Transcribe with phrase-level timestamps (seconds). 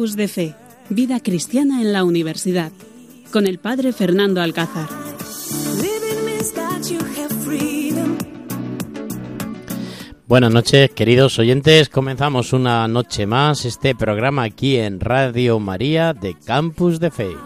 [0.00, 0.54] Campus de Fe,
[0.88, 2.72] Vida Cristiana en la Universidad,
[3.30, 4.88] con el Padre Fernando Alcázar.
[10.26, 11.90] Buenas noches, queridos oyentes.
[11.90, 17.36] Comenzamos una noche más este programa aquí en Radio María de Campus de Fe.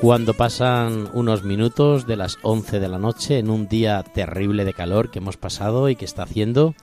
[0.00, 4.74] Cuando pasan unos minutos de las 11 de la noche en un día terrible de
[4.74, 6.74] calor que hemos pasado y que está haciendo,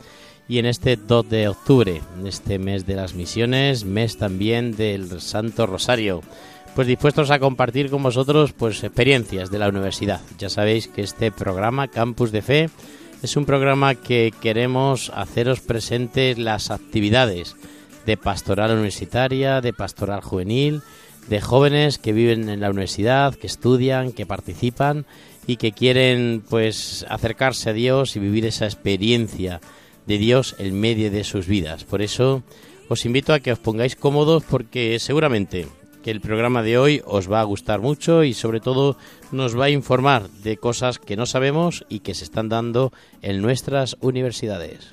[0.48, 5.22] y en este 2 de octubre, en este mes de las misiones, mes también del
[5.22, 6.22] Santo Rosario,
[6.76, 10.22] pues dispuestos a compartir con vosotros pues experiencias de la universidad.
[10.38, 12.70] Ya sabéis que este programa Campus de Fe
[13.22, 17.56] es un programa que queremos haceros presentes las actividades
[18.06, 20.82] de pastoral universitaria, de pastoral juvenil,
[21.30, 25.06] de jóvenes que viven en la universidad, que estudian, que participan
[25.48, 29.62] y que quieren pues acercarse a Dios y vivir esa experiencia
[30.06, 31.84] de Dios en medio de sus vidas.
[31.84, 32.44] Por eso
[32.90, 35.68] os invito a que os pongáis cómodos porque seguramente
[36.04, 38.98] que el programa de hoy os va a gustar mucho y sobre todo
[39.32, 43.42] nos va a informar de cosas que no sabemos y que se están dando en
[43.42, 44.90] nuestras universidades.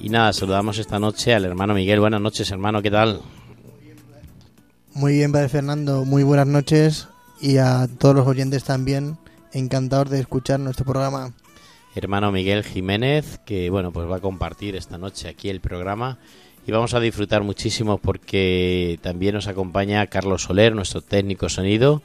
[0.00, 2.00] Y nada, saludamos esta noche al hermano Miguel.
[2.00, 3.20] Buenas noches, hermano, ¿qué tal?
[4.94, 7.08] Muy bien, Padre Fernando, muy buenas noches
[7.40, 9.18] y a todos los oyentes también.
[9.52, 11.32] Encantador de escuchar nuestro programa.
[11.94, 16.18] Hermano Miguel Jiménez, que bueno, pues va a compartir esta noche aquí el programa
[16.66, 22.02] y vamos a disfrutar muchísimo porque también nos acompaña Carlos Soler, nuestro técnico sonido,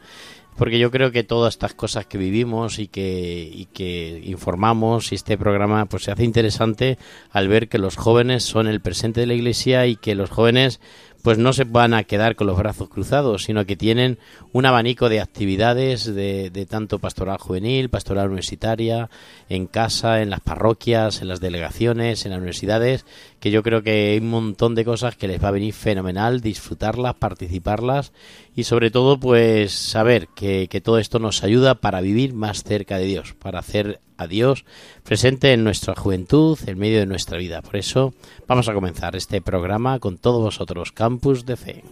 [0.58, 5.16] porque yo creo que todas estas cosas que vivimos y que, y que informamos y
[5.16, 6.98] este programa pues se hace interesante
[7.32, 10.80] al ver que los jóvenes son el presente de la iglesia y que los jóvenes
[11.24, 14.20] pues no se van a quedar con los brazos cruzados, sino que tienen
[14.52, 19.10] un abanico de actividades de, de, tanto pastoral juvenil, pastoral universitaria,
[19.48, 23.06] en casa, en las parroquias, en las delegaciones, en las universidades,
[23.40, 26.42] que yo creo que hay un montón de cosas que les va a venir fenomenal
[26.42, 28.12] disfrutarlas, participarlas
[28.54, 32.98] y sobre todo pues saber que, que todo esto nos ayuda para vivir más cerca
[32.98, 34.66] de Dios, para hacer a Dios
[35.04, 37.62] presente en nuestra juventud, en medio de nuestra vida.
[37.62, 38.14] Por eso
[38.48, 41.84] vamos a comenzar este programa con todos vosotros, Campus de Fe.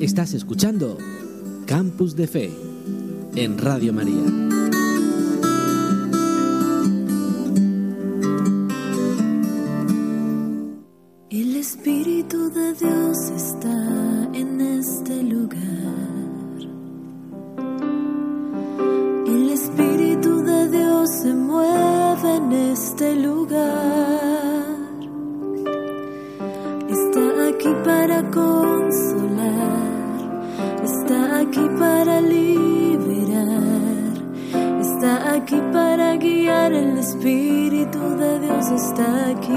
[0.00, 0.98] Estás escuchando
[1.64, 2.71] Campus de Fe
[3.34, 4.24] en Radio María.
[11.30, 14.01] El Espíritu de Dios está
[38.70, 39.52] Está aquí.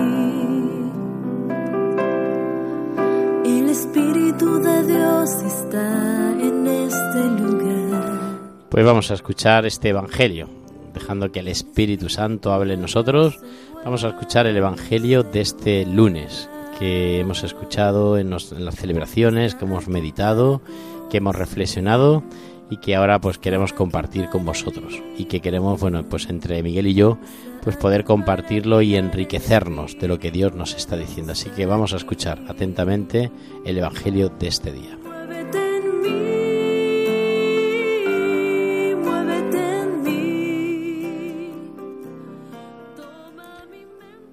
[3.45, 8.39] El Espíritu de Dios está en este lugar.
[8.69, 10.49] Pues vamos a escuchar este Evangelio,
[10.93, 13.37] dejando que el Espíritu Santo hable en nosotros.
[13.83, 16.49] Vamos a escuchar el Evangelio de este lunes
[16.79, 20.61] que hemos escuchado en las celebraciones, que hemos meditado,
[21.11, 22.23] que hemos reflexionado
[22.69, 26.87] y que ahora pues queremos compartir con vosotros y que queremos, bueno, pues entre Miguel
[26.87, 27.17] y yo,
[27.61, 31.33] pues poder compartirlo y enriquecernos de lo que Dios nos está diciendo.
[31.33, 33.31] Así que vamos a escuchar atentamente
[33.65, 34.97] el Evangelio de este día.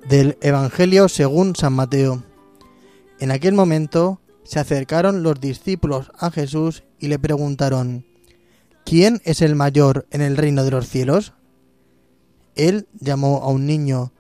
[0.09, 2.23] Del Evangelio según San Mateo.
[3.19, 8.05] En aquel momento se acercaron los discípulos a Jesús y le preguntaron,
[8.93, 11.33] ¿quién es el mayor en el reino de los cielos?
[12.57, 14.13] Él llamó a un niño,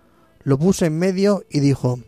[0.44, 2.00] lo puso en medio y dijo,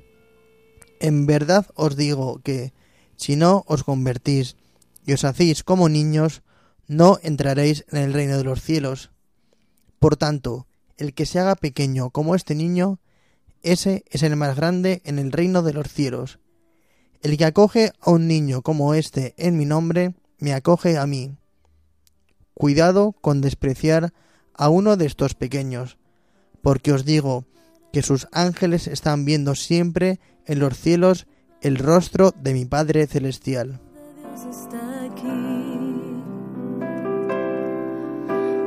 [0.98, 2.72] En verdad os digo que,
[3.16, 4.56] si no os convertís
[5.04, 6.40] y os hacéis como niños,
[6.86, 9.10] no entraréis en el reino de los cielos.
[9.98, 10.66] Por tanto,
[10.96, 12.98] el que se haga pequeño como este niño,
[13.62, 16.38] ese es el más grande en el reino de los cielos.
[17.20, 21.36] El que acoge a un niño como este en mi nombre, me acoge a mí.
[22.54, 24.12] Cuidado con despreciar
[24.54, 25.98] a uno de estos pequeños,
[26.62, 27.44] porque os digo
[27.92, 31.26] que sus ángeles están viendo siempre en los cielos
[31.60, 33.80] el rostro de mi Padre Celestial.
[34.16, 35.28] Dios está aquí.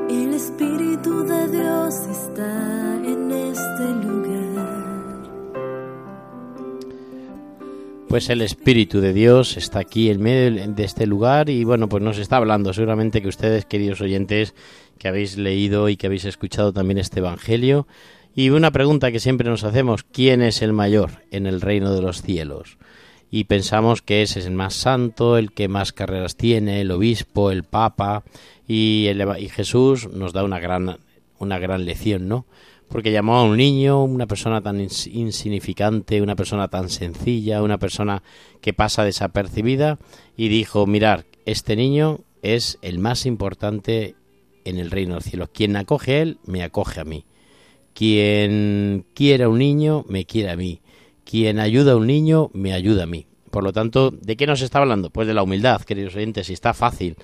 [0.09, 4.46] El Espíritu de Dios está en este lugar.
[8.09, 12.01] Pues el Espíritu de Dios está aquí en medio de este lugar y bueno, pues
[12.01, 12.73] nos está hablando.
[12.73, 14.55] Seguramente que ustedes, queridos oyentes,
[14.97, 17.85] que habéis leído y que habéis escuchado también este Evangelio.
[18.33, 22.01] Y una pregunta que siempre nos hacemos, ¿quién es el mayor en el reino de
[22.01, 22.77] los cielos?
[23.29, 27.51] Y pensamos que ese es el más santo, el que más carreras tiene, el obispo,
[27.51, 28.23] el papa,
[28.67, 30.97] y, el, y Jesús nos da una gran,
[31.39, 32.45] una gran lección, ¿no?
[32.89, 37.77] Porque llamó a un niño, una persona tan ins- insignificante, una persona tan sencilla, una
[37.77, 38.23] persona
[38.61, 39.99] que pasa desapercibida,
[40.35, 44.15] y dijo, mirar, este niño es el más importante
[44.65, 45.49] en el reino de los cielos.
[45.53, 47.25] Quien acoge a él, me acoge a mí.
[47.93, 50.81] Quien quiere a un niño, me quiere a mí.
[51.25, 53.25] Quien ayuda a un niño, me ayuda a mí.
[53.49, 55.09] Por lo tanto, ¿de qué nos está hablando?
[55.09, 57.15] Pues de la humildad, queridos oyentes, y está fácil.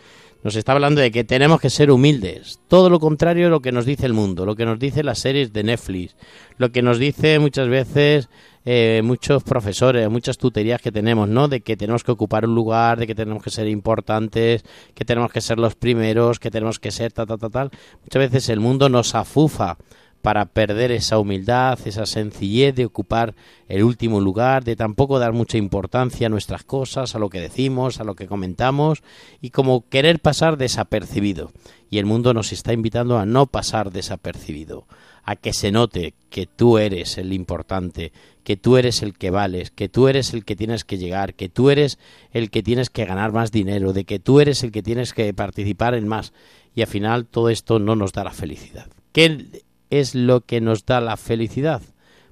[0.43, 2.59] Nos está hablando de que tenemos que ser humildes.
[2.67, 5.19] Todo lo contrario de lo que nos dice el mundo, lo que nos dice las
[5.19, 6.17] series de Netflix,
[6.57, 8.29] lo que nos dice muchas veces
[8.65, 11.47] eh, muchos profesores, muchas tuterías que tenemos, ¿no?
[11.47, 14.63] De que tenemos que ocupar un lugar, de que tenemos que ser importantes,
[14.93, 17.71] que tenemos que ser los primeros, que tenemos que ser tal, tal, tal.
[18.01, 19.77] Muchas veces el mundo nos afufa
[20.23, 23.35] para perder esa humildad, esa sencillez de ocupar
[23.67, 27.99] el último lugar, de tampoco dar mucha importancia a nuestras cosas, a lo que decimos,
[27.99, 29.03] a lo que comentamos,
[29.41, 31.51] y como querer pasar desapercibido.
[31.89, 34.87] Y el mundo nos está invitando a no pasar desapercibido,
[35.25, 38.13] a que se note que tú eres el importante,
[38.45, 41.49] que tú eres el que vales, que tú eres el que tienes que llegar, que
[41.49, 41.99] tú eres
[42.31, 45.33] el que tienes que ganar más dinero, de que tú eres el que tienes que
[45.33, 46.31] participar en más.
[46.73, 48.87] Y al final todo esto no nos da la felicidad.
[49.11, 49.63] ¿Qué
[49.99, 51.81] es lo que nos da la felicidad?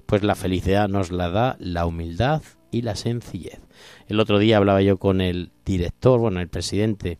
[0.06, 3.60] Pues la felicidad nos la da la humildad y la sencillez.
[4.08, 7.18] El otro día hablaba yo con el director, bueno, el presidente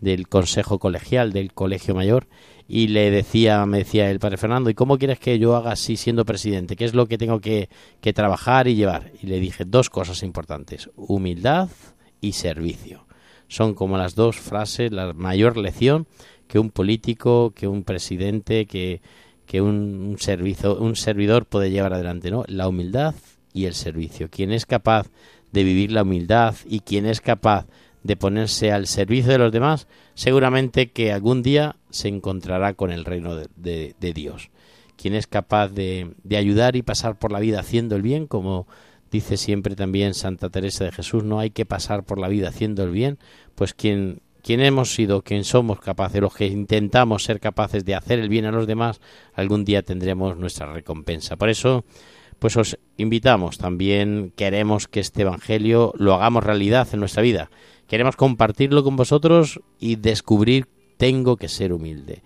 [0.00, 2.26] del Consejo Colegial del Colegio Mayor
[2.66, 5.96] y le decía, me decía el padre Fernando, ¿y cómo quieres que yo haga así
[5.96, 6.76] siendo presidente?
[6.76, 7.68] ¿Qué es lo que tengo que,
[8.00, 9.12] que trabajar y llevar?
[9.22, 11.68] Y le dije dos cosas importantes, humildad
[12.20, 13.06] y servicio.
[13.46, 16.08] Son como las dos frases, la mayor lección
[16.48, 19.00] que un político, que un presidente, que,
[19.46, 22.44] que un, servicio, un servidor puede llevar adelante, ¿no?
[22.46, 23.14] La humildad
[23.52, 24.28] y el servicio.
[24.30, 25.08] Quien es capaz
[25.52, 27.66] de vivir la humildad y quien es capaz
[28.02, 33.04] de ponerse al servicio de los demás, seguramente que algún día se encontrará con el
[33.04, 34.50] reino de, de, de Dios.
[34.96, 38.66] Quien es capaz de, de, ayudar y pasar por la vida haciendo el bien, como
[39.10, 42.82] dice siempre también Santa Teresa de Jesús, no hay que pasar por la vida haciendo
[42.84, 43.18] el bien,
[43.54, 48.18] pues quien, quien hemos sido, quien somos capaces, los que intentamos ser capaces de hacer
[48.18, 49.00] el bien a los demás,
[49.32, 51.36] algún día tendremos nuestra recompensa.
[51.36, 51.84] Por eso,
[52.38, 57.50] pues os invitamos, también queremos que este Evangelio lo hagamos realidad en nuestra vida.
[57.88, 60.66] Queremos compartirlo con vosotros y descubrir
[60.98, 62.22] tengo que ser humilde.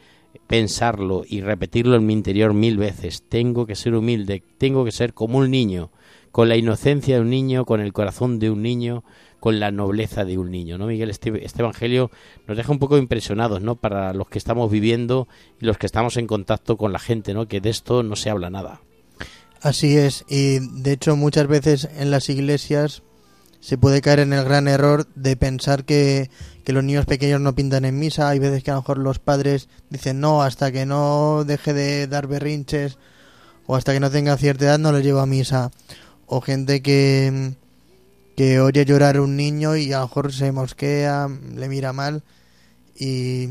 [0.49, 3.23] Pensarlo y repetirlo en mi interior mil veces.
[3.29, 5.93] Tengo que ser humilde, tengo que ser como un niño,
[6.33, 9.05] con la inocencia de un niño, con el corazón de un niño,
[9.41, 11.11] con la nobleza de un niño, ¿no, Miguel?
[11.11, 12.11] Este, este Evangelio
[12.47, 13.77] nos deja un poco impresionados, ¿no?
[13.77, 15.29] Para los que estamos viviendo
[15.61, 17.47] y los que estamos en contacto con la gente, ¿no?
[17.47, 18.81] Que de esto no se habla nada.
[19.61, 23.03] Así es, y de hecho muchas veces en las iglesias
[23.61, 26.31] se puede caer en el gran error de pensar que,
[26.65, 28.29] que, los niños pequeños no pintan en misa.
[28.29, 32.07] Hay veces que a lo mejor los padres dicen no, hasta que no deje de
[32.07, 32.99] dar berrinches
[33.67, 35.73] o hasta que no tenga cierta edad no lo llevo a misa.
[36.27, 37.55] O gente que,
[38.39, 41.27] que oye llorar un niño y a lo mejor se mosquea,
[41.57, 42.23] le mira mal.
[42.97, 43.49] Y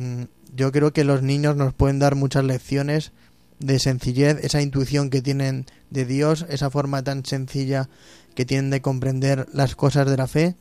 [0.56, 3.12] yo creo que los niños nos pueden dar muchas lecciones
[3.60, 7.90] de sencillez, esa intuición que tienen de Dios, esa forma tan sencilla
[8.34, 10.56] que tienen de comprender las cosas de la fe,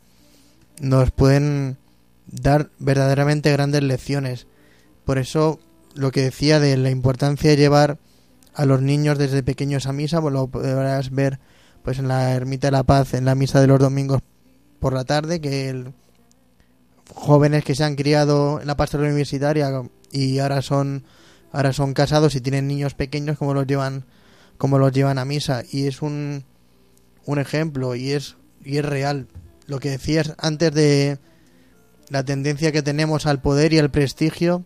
[0.80, 1.76] nos pueden
[2.26, 4.48] dar verdaderamente grandes lecciones.
[5.04, 5.60] Por eso
[5.94, 7.98] lo que decía de la importancia de llevar
[8.54, 11.38] a los niños desde pequeños a misa, pues lo podrás ver
[11.86, 14.20] pues en la Ermita de la Paz, en la misa de los domingos
[14.80, 15.92] por la tarde, que el,
[17.14, 19.70] jóvenes que se han criado en la pastoral universitaria
[20.10, 21.04] y ahora son
[21.52, 24.04] ahora son casados y tienen niños pequeños como los llevan
[24.58, 25.62] como los llevan a misa.
[25.70, 26.42] Y es un
[27.24, 29.28] un ejemplo y es y es real.
[29.68, 31.20] Lo que decías antes de
[32.08, 34.64] la tendencia que tenemos al poder y al prestigio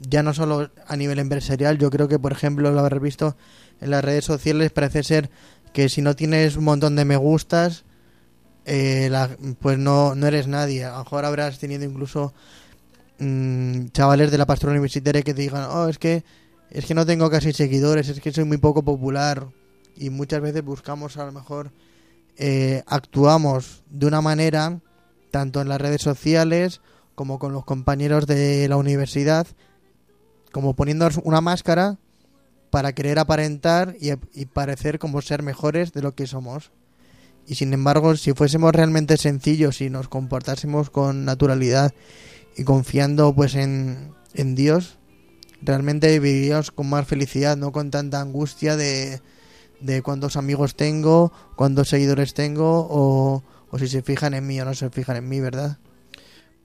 [0.00, 3.36] ya no solo a nivel empresarial yo creo que por ejemplo lo habrás visto
[3.82, 5.30] en las redes sociales parece ser
[5.76, 7.84] que si no tienes un montón de me gustas
[8.64, 9.10] eh,
[9.60, 10.86] pues no, no eres nadie.
[10.86, 12.32] A lo mejor habrás tenido incluso
[13.18, 16.24] mmm, chavales de la pastora universitaria que te digan oh es que
[16.70, 19.48] es que no tengo casi seguidores es que soy muy poco popular
[19.98, 21.72] y muchas veces buscamos a lo mejor
[22.38, 24.80] eh, actuamos de una manera
[25.30, 26.80] tanto en las redes sociales
[27.14, 29.46] como con los compañeros de la universidad
[30.52, 31.98] como poniéndonos una máscara
[32.70, 36.72] para querer aparentar y, parecer como ser mejores de lo que somos.
[37.46, 41.94] Y sin embargo, si fuésemos realmente sencillos y nos comportásemos con naturalidad
[42.56, 44.98] y confiando pues en, en Dios,
[45.62, 49.20] realmente viviríamos con más felicidad, no con tanta angustia de,
[49.80, 54.64] de cuántos amigos tengo, cuántos seguidores tengo o, o si se fijan en mí o
[54.64, 55.78] no se fijan en mí, ¿verdad?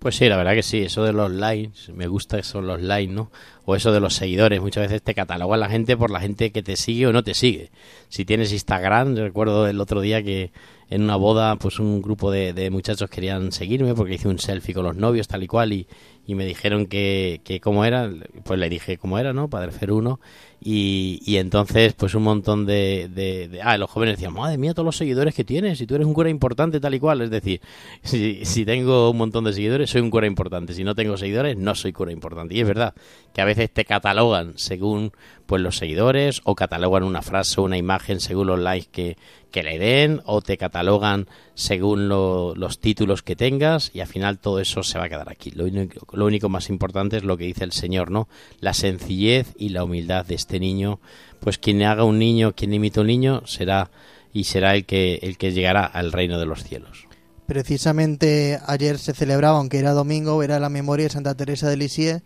[0.02, 3.14] Pues sí, la verdad que sí, eso de los likes, me gusta eso los likes,
[3.14, 3.30] ¿no?
[3.66, 6.64] O eso de los seguidores, muchas veces te catalogan la gente por la gente que
[6.64, 7.70] te sigue o no te sigue.
[8.10, 10.52] Si tienes Instagram, recuerdo el otro día que
[10.90, 14.74] en una boda, pues un grupo de, de muchachos querían seguirme porque hice un selfie
[14.74, 15.88] con los novios, tal y cual, y,
[16.26, 18.10] y me dijeron que, que cómo era,
[18.44, 19.52] pues le dije cómo era, ¿no?
[19.52, 20.20] Padre Fer 1,
[20.64, 24.86] y, y entonces pues un montón de, de, Ah, los jóvenes decían, madre mía, todos
[24.86, 27.62] los seguidores que tienes, si tú eres un cura importante, tal y cual, es decir,
[28.04, 31.58] si, si tengo un montón de seguidores, soy un cura importante, si no tengo seguidores,
[31.58, 32.94] no soy cura importante, y es verdad
[33.34, 35.14] que a veces te catalogan según
[35.46, 39.18] pues los seguidores o catalogan una frase o una imagen según los likes que,
[39.52, 44.40] que le den o te catalogan según lo, los títulos que tengas y al final
[44.40, 45.52] todo eso se va a quedar aquí.
[45.52, 48.30] Lo único, lo único más importante es lo que dice el Señor, ¿no?
[48.62, 51.00] La sencillez y la humildad de este niño.
[51.40, 53.90] Pues quien haga un niño, quien imita un niño, será
[54.34, 57.08] y será el que, el que llegará al reino de los cielos.
[57.48, 62.22] Precisamente ayer se celebraba, aunque era domingo, era la memoria de Santa Teresa de Lisieux,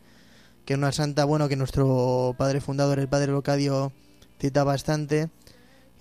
[0.66, 3.92] que es una santa, bueno, que nuestro padre fundador, el padre Locadio,
[4.40, 5.30] cita bastante,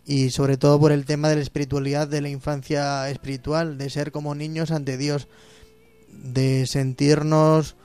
[0.06, 4.12] y sobre todo por el tema de la espiritualidad, de la infancia espiritual, de ser
[4.12, 5.28] como niños ante Dios,
[6.10, 7.76] de sentirnos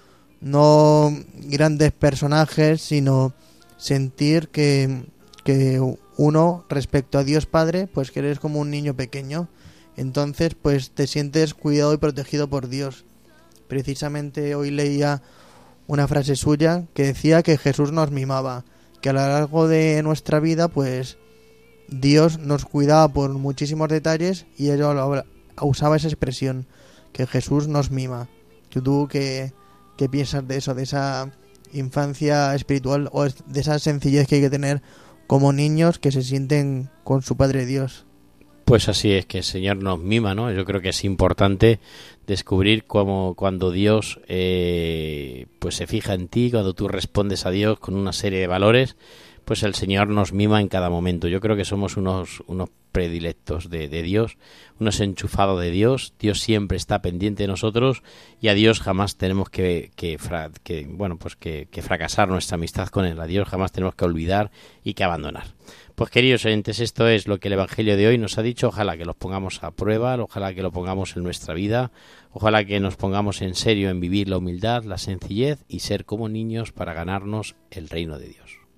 [0.41, 3.33] no grandes personajes, sino
[3.79, 5.05] sentir que,
[5.43, 5.81] que
[6.17, 9.49] uno respecto a Dios Padre, pues que eres como un niño pequeño.
[9.95, 13.05] Entonces, pues te sientes cuidado y protegido por Dios.
[13.67, 15.23] Precisamente hoy leía
[15.87, 18.63] una frase suya que decía que Jesús nos mimaba,
[19.01, 21.17] que a lo largo de nuestra vida, pues
[21.87, 24.93] Dios nos cuidaba por muchísimos detalles y ella
[25.61, 26.67] usaba esa expresión,
[27.13, 28.29] que Jesús nos mima.
[28.69, 29.53] ¿Tú qué,
[29.97, 31.31] qué piensas de eso, de esa
[31.73, 34.81] infancia espiritual o de esa sencillez que hay que tener
[35.27, 38.05] como niños que se sienten con su Padre Dios?
[38.65, 40.51] Pues así es que el Señor nos mima, ¿no?
[40.51, 41.79] Yo creo que es importante
[42.27, 47.79] descubrir cómo cuando Dios eh, pues se fija en ti, cuando tú respondes a Dios
[47.79, 48.95] con una serie de valores,
[49.49, 51.27] pues el Señor nos mima en cada momento.
[51.27, 54.37] Yo creo que somos unos, unos predilectos de, de, Dios,
[54.79, 56.13] unos enchufados de Dios.
[56.19, 58.03] Dios siempre está pendiente de nosotros
[58.39, 60.19] y a Dios jamás tenemos que, que,
[60.61, 63.19] que bueno, pues que, que, fracasar nuestra amistad con Él.
[63.19, 64.51] A Dios jamás tenemos que olvidar
[64.83, 65.45] y que abandonar.
[65.95, 68.67] Pues queridos oyentes, esto es lo que el Evangelio de hoy nos ha dicho.
[68.67, 71.91] Ojalá que los pongamos a prueba, ojalá que lo pongamos en nuestra vida,
[72.33, 76.29] ojalá que nos pongamos en serio en vivir la humildad, la sencillez y ser como
[76.29, 78.68] niños para ganarnos el reino de Dios.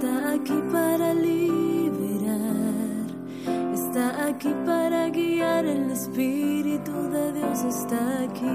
[0.00, 1.44] Está aquí para liberar,
[3.74, 8.46] está aquí para guiar, el Espíritu de Dios está aquí.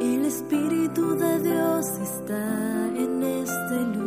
[0.00, 2.44] El Espíritu de Dios está
[2.94, 4.05] en este lugar.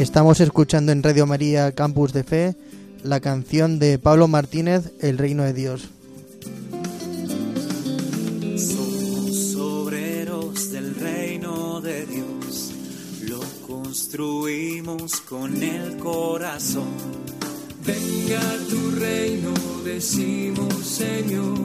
[0.00, 2.56] Estamos escuchando en Radio María Campus de Fe
[3.02, 5.90] la canción de Pablo Martínez, El Reino de Dios.
[8.56, 12.72] Somos obreros del reino de Dios,
[13.28, 16.94] lo construimos con el corazón.
[17.84, 18.40] Venga
[18.70, 19.52] tu reino,
[19.84, 21.58] decimos Señor,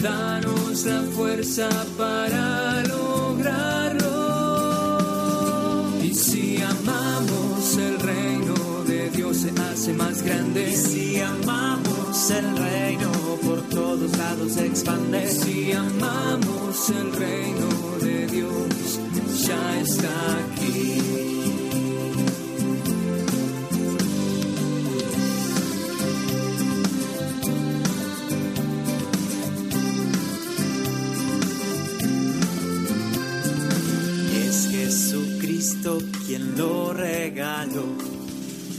[0.00, 4.17] danos la fuerza para lograrlo.
[6.08, 8.54] Y si amamos el reino
[8.86, 10.70] de Dios se hace más grande.
[10.70, 13.12] Y si amamos el reino,
[13.44, 15.28] por todos lados se expande.
[15.28, 17.68] Si amamos el reino
[18.00, 19.00] de Dios,
[19.46, 20.08] ya está
[20.54, 21.57] aquí.
[37.28, 37.84] Lo regaló.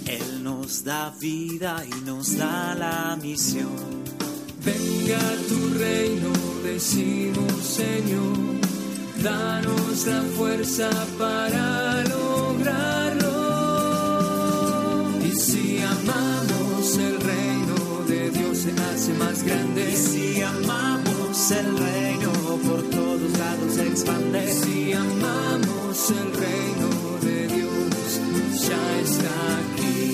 [0.06, 4.04] Él nos da vida y nos da la misión.
[4.66, 6.32] Venga tu reino,
[6.64, 8.38] decimos Señor,
[9.24, 13.30] danos la fuerza para lograrlo.
[15.24, 19.92] Y si amamos el reino de Dios se hace más grande.
[19.92, 22.32] Y si amamos el reino,
[22.68, 24.52] por todos lados se expande.
[24.52, 26.99] Si amamos el reino
[28.70, 30.06] ya está aquí.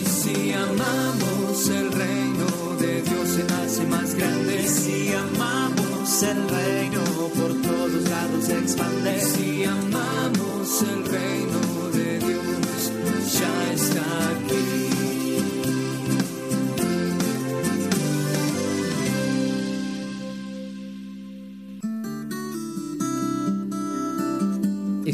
[0.00, 2.48] Y si amamos el reino
[2.80, 4.62] de Dios se hace más grande.
[4.62, 7.02] Y si amamos el reino
[7.38, 9.16] por todos lados se expande.
[9.16, 11.51] Y si amamos el reino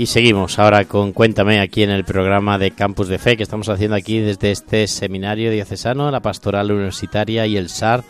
[0.00, 3.68] Y seguimos ahora con Cuéntame aquí en el programa de Campus de Fe que estamos
[3.68, 8.02] haciendo aquí desde este seminario diocesano, la pastoral universitaria y el SAR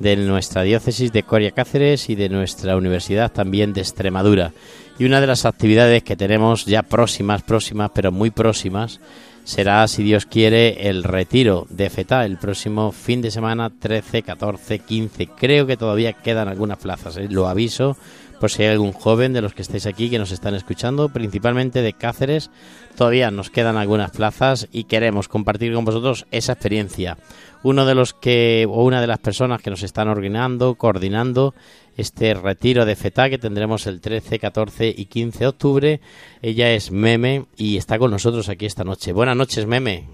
[0.00, 4.54] de nuestra diócesis de Coria Cáceres y de nuestra universidad también de Extremadura.
[4.98, 8.98] Y una de las actividades que tenemos ya próximas, próximas, pero muy próximas,
[9.44, 14.80] será, si Dios quiere, el retiro de FETA el próximo fin de semana 13, 14,
[14.80, 15.28] 15.
[15.28, 17.28] Creo que todavía quedan algunas plazas, ¿eh?
[17.30, 17.96] lo aviso
[18.40, 21.82] por si hay algún joven de los que estáis aquí que nos están escuchando, principalmente
[21.82, 22.50] de Cáceres,
[22.96, 27.16] todavía nos quedan algunas plazas y queremos compartir con vosotros esa experiencia.
[27.62, 31.54] Uno de los que, o una de las personas que nos están ordenando, coordinando
[31.96, 36.00] este retiro de FETA que tendremos el 13, 14 y 15 de octubre,
[36.42, 39.12] ella es Meme y está con nosotros aquí esta noche.
[39.12, 40.04] Buenas noches, Meme.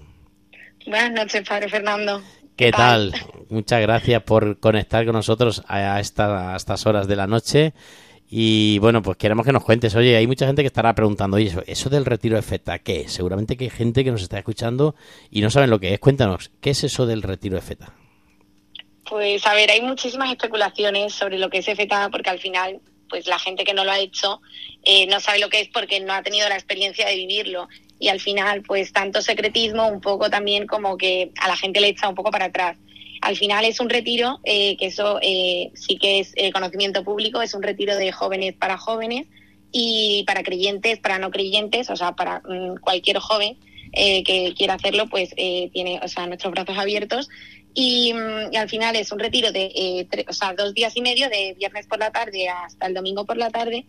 [0.85, 2.21] Buenas noches, Padre Fernando.
[2.55, 3.13] ¿Qué, tal?
[3.49, 7.73] Muchas gracias por conectar con nosotros a, a estas horas de la noche
[8.35, 9.93] y bueno, pues queremos que nos cuentes.
[9.93, 13.11] Oye, hay mucha gente que estará preguntando, oye, eso, del retiro de FETA, ¿qué es?
[13.11, 14.95] Seguramente que hay gente que nos está escuchando
[15.29, 15.99] y no saben lo que es.
[15.99, 17.93] Cuéntanos, ¿qué es eso del retiro de FETA?
[19.07, 23.27] Pues a ver, hay muchísimas especulaciones sobre lo que es FETA porque al final, pues
[23.27, 24.41] la gente que no lo ha hecho
[24.81, 27.67] eh, no sabe lo que es porque no ha tenido la experiencia de vivirlo.
[27.99, 31.89] Y al final, pues tanto secretismo, un poco también como que a la gente le
[31.89, 32.77] echa un poco para atrás.
[33.23, 37.41] Al final es un retiro, eh, que eso eh, sí que es eh, conocimiento público,
[37.41, 39.27] es un retiro de jóvenes para jóvenes
[39.71, 43.57] y para creyentes, para no creyentes, o sea, para mm, cualquier joven
[43.93, 47.29] que quiera hacerlo, pues tiene, o sea, nuestros brazos abiertos.
[47.75, 51.53] Y, mm, al final es un retiro de o sea, dos días y medio, de
[51.53, 53.85] viernes por la tarde hasta el domingo por la tarde.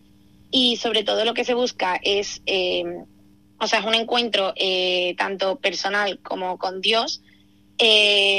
[0.51, 2.39] Y sobre todo lo que se busca es,
[3.59, 4.53] o sea, es un encuentro
[5.17, 7.23] tanto personal como con Dios.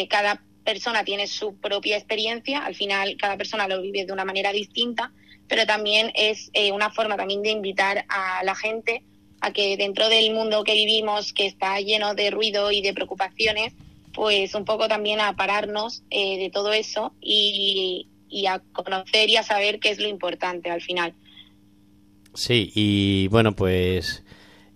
[0.09, 4.53] cada persona tiene su propia experiencia, al final cada persona lo vive de una manera
[4.53, 5.13] distinta,
[5.49, 9.03] pero también es eh, una forma también de invitar a la gente
[9.41, 13.73] a que dentro del mundo que vivimos, que está lleno de ruido y de preocupaciones,
[14.13, 19.37] pues un poco también a pararnos eh, de todo eso y, y a conocer y
[19.37, 21.15] a saber qué es lo importante al final.
[22.35, 24.23] Sí, y bueno, pues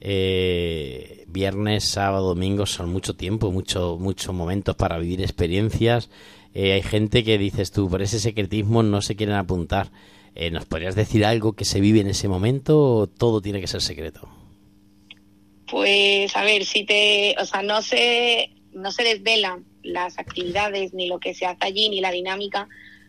[0.00, 6.10] eh, viernes, sábado, domingo son mucho tiempo, mucho, muchos momentos para vivir experiencias.
[6.54, 9.90] Eh, hay gente que dices tú, por ese secretismo no se quieren apuntar.
[10.34, 13.66] Eh, ¿Nos podrías decir algo que se vive en ese momento o todo tiene que
[13.66, 14.28] ser secreto?
[15.70, 21.08] Pues a ver, si te, o sea, no se, no se desvelan las actividades ni
[21.08, 22.68] lo que se hace allí ni la dinámica,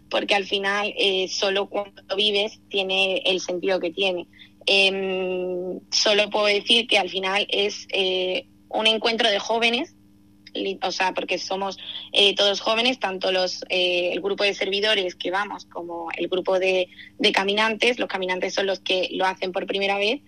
[0.10, 4.28] porque al final eh, solo cuando vives tiene el sentido que tiene.
[4.66, 9.96] Eh, solo puedo decir que al final es eh, un encuentro de jóvenes,
[10.82, 11.78] o sea, porque somos
[12.12, 16.60] eh, todos jóvenes, tanto los eh, el grupo de servidores que vamos como el grupo
[16.60, 18.00] de, de, caminantes.
[18.00, 20.22] Los caminantes son los que lo hacen por primera vez.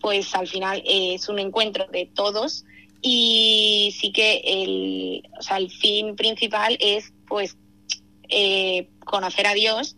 [0.00, 2.64] pues al final es un encuentro de todos
[3.00, 7.56] y sí que el, o sea, el fin principal es pues
[9.04, 9.96] conocer a Dios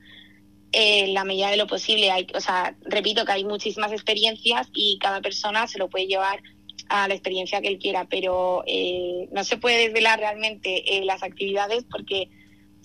[0.75, 2.11] en la medida de lo posible.
[2.11, 6.43] Hay, o sea, repito que hay muchísimas experiencias y cada persona se lo puede llevar
[6.89, 11.23] a la experiencia que él quiera, pero eh, no se puede desvelar realmente eh, las
[11.23, 12.29] actividades porque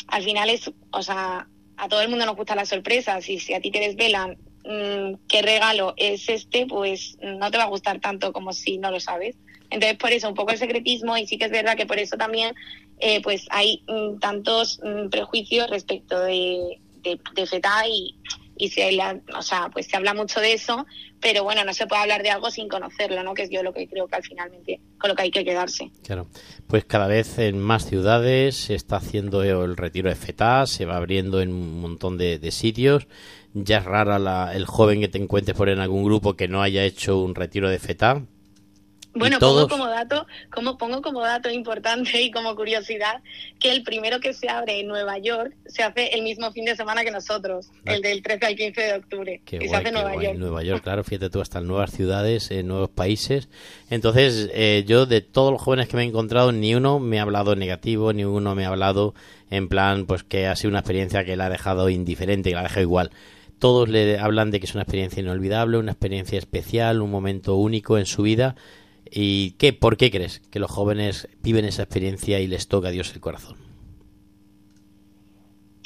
[0.07, 1.47] al final es, o sea,
[1.77, 5.15] a todo el mundo nos gustan las sorpresas y si a ti te desvelan mmm,
[5.27, 8.99] qué regalo es este, pues no te va a gustar tanto como si no lo
[8.99, 9.35] sabes.
[9.71, 12.17] Entonces, por eso un poco el secretismo y sí que es verdad que por eso
[12.17, 12.53] también
[12.99, 18.15] eh, pues hay mmm, tantos mmm, prejuicios respecto de, de, de FETA y,
[18.57, 20.85] y se, la, o sea, pues se habla mucho de eso,
[21.21, 23.33] pero bueno, no se puede hablar de algo sin conocerlo, ¿no?
[23.33, 25.89] Que es yo lo que creo que al finalmente con lo que hay que quedarse.
[26.03, 26.27] Claro,
[26.67, 30.97] pues cada vez en más ciudades se está haciendo el retiro de FETA, se va
[30.97, 33.07] abriendo en un montón de, de sitios.
[33.53, 36.61] Ya es rara la, el joven que te encuentres por en algún grupo que no
[36.61, 38.23] haya hecho un retiro de FETA.
[39.13, 43.21] Bueno, pongo como dato, como pongo como dato importante y como curiosidad
[43.59, 46.75] que el primero que se abre en Nueva York se hace el mismo fin de
[46.75, 47.95] semana que nosotros, ah.
[47.95, 49.41] el del 13 al 15 de octubre.
[49.45, 50.37] Qué se hace en Nueva York.
[50.37, 53.49] Nueva York, claro, fíjate tú, hasta en nuevas ciudades, en nuevos países.
[53.89, 57.23] Entonces, eh, yo de todos los jóvenes que me he encontrado, ni uno me ha
[57.23, 59.15] hablado negativo, ni uno me ha hablado
[59.49, 62.61] en plan, pues que ha sido una experiencia que la ha dejado indiferente, que la
[62.61, 63.11] ha dejado igual
[63.59, 67.97] todos le hablan de que es una experiencia inolvidable, una experiencia especial, un momento único
[67.97, 68.55] en su vida
[69.11, 72.91] ¿Y qué, por qué crees que los jóvenes viven esa experiencia y les toca a
[72.91, 73.57] Dios el corazón?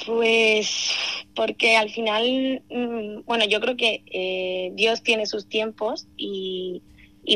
[0.06, 0.92] Pues
[1.36, 6.82] porque al final, mm, bueno, yo creo que eh, Dios tiene sus tiempos y,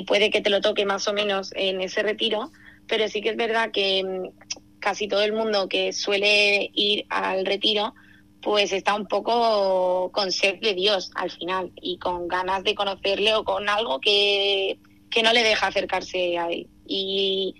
[0.05, 2.51] puede que te lo toque más o menos en ese retiro,
[2.87, 7.45] pero sí que es verdad que mm, casi todo el mundo que suele ir al
[7.45, 7.93] retiro,
[8.41, 13.33] pues está un poco con sed de Dios al final y con ganas de conocerle
[13.35, 14.77] o con algo que
[15.09, 16.67] que no le deja acercarse a él.
[16.85, 17.55] Y,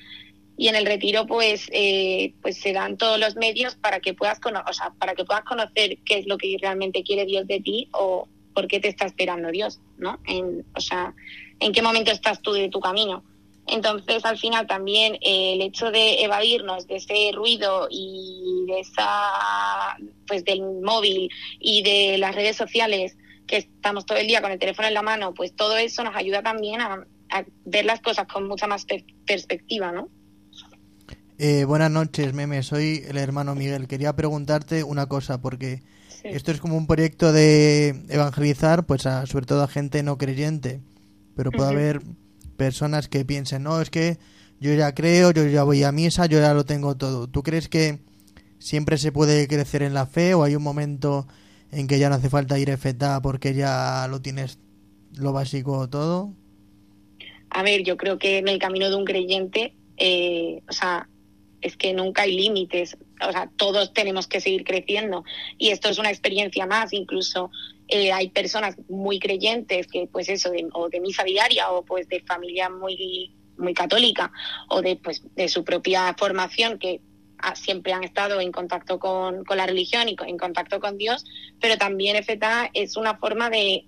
[0.58, 4.40] y en el retiro pues eh, pues se dan todos los medios para que puedas
[4.44, 7.88] o sea, para que puedas conocer qué es lo que realmente quiere Dios de ti
[7.92, 10.20] o por qué te está esperando Dios, ¿no?
[10.26, 11.14] En, o sea,
[11.60, 13.24] en qué momento estás tú de tu camino.
[13.68, 19.98] Entonces, al final también eh, el hecho de evadirnos de ese ruido y de esa
[20.26, 21.30] pues del móvil
[21.60, 25.02] y de las redes sociales que estamos todo el día con el teléfono en la
[25.02, 28.86] mano, pues todo eso nos ayuda también a, a ver las cosas con mucha más
[29.26, 30.10] perspectiva, ¿no?
[31.40, 32.64] Eh, buenas noches, Meme.
[32.64, 33.88] Soy el hermano Miguel.
[33.88, 35.84] Quería preguntarte una cosa, porque
[36.24, 40.82] esto es como un proyecto de evangelizar, pues sobre todo a gente no creyente.
[41.36, 42.02] Pero puede haber
[42.58, 44.18] personas que piensen, no, es que
[44.60, 47.28] yo ya creo, yo ya voy a misa, yo ya lo tengo todo.
[47.28, 48.00] ¿Tú crees que
[48.58, 51.28] siempre se puede crecer en la fe o hay un momento
[51.72, 54.58] en que ya no hace falta ir a FETA porque ya lo tienes
[55.14, 56.34] lo básico todo?
[57.50, 61.10] A ver, yo creo que en el camino de un creyente, eh, o sea,
[61.62, 65.24] es que nunca hay límites, o sea, todos tenemos que seguir creciendo.
[65.58, 67.50] Y esto es una experiencia más, incluso
[67.88, 72.08] eh, hay personas muy creyentes que pues eso, de, o de misa diaria o pues
[72.10, 74.32] de familia muy, muy católica
[74.70, 77.02] o de pues de su propia formación que
[77.56, 81.24] siempre han estado en contacto con, con la religión y en contacto con Dios,
[81.60, 83.86] pero también FTA es una forma de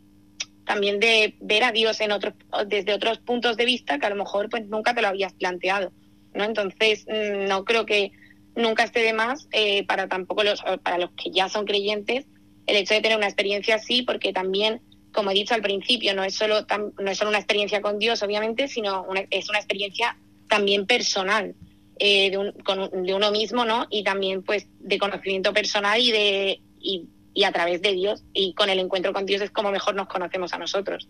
[0.69, 2.35] también de ver a Dios en otros,
[2.67, 5.91] desde otros puntos de vista que a lo mejor pues nunca te lo habías planteado,
[6.35, 6.43] ¿no?
[6.43, 8.11] Entonces, mm, no creo que
[8.55, 12.27] nunca esté de más eh, para tampoco los, para los que ya son creyentes
[12.67, 14.79] el hecho de tener una experiencia así, porque también,
[15.11, 16.67] como he dicho al principio, no es solo,
[16.99, 21.55] no es solo una experiencia con Dios, obviamente, sino es una experiencia también personal.
[22.01, 23.87] Eh, de, de uno mismo, ¿no?
[23.89, 28.53] Y también, pues, de conocimiento personal y de, y y a través de Dios y
[28.53, 31.07] con el encuentro con Dios es como mejor nos conocemos a nosotros.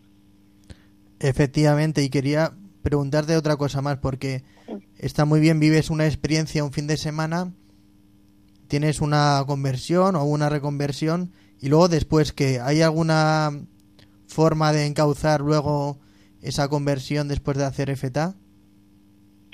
[1.19, 4.43] Efectivamente, y quería preguntarte otra cosa más porque
[4.97, 7.53] está muy bien, vives una experiencia un fin de semana,
[8.67, 13.51] tienes una conversión o una reconversión y luego después que hay alguna
[14.27, 15.99] forma de encauzar luego
[16.41, 18.35] esa conversión después de hacer FTA?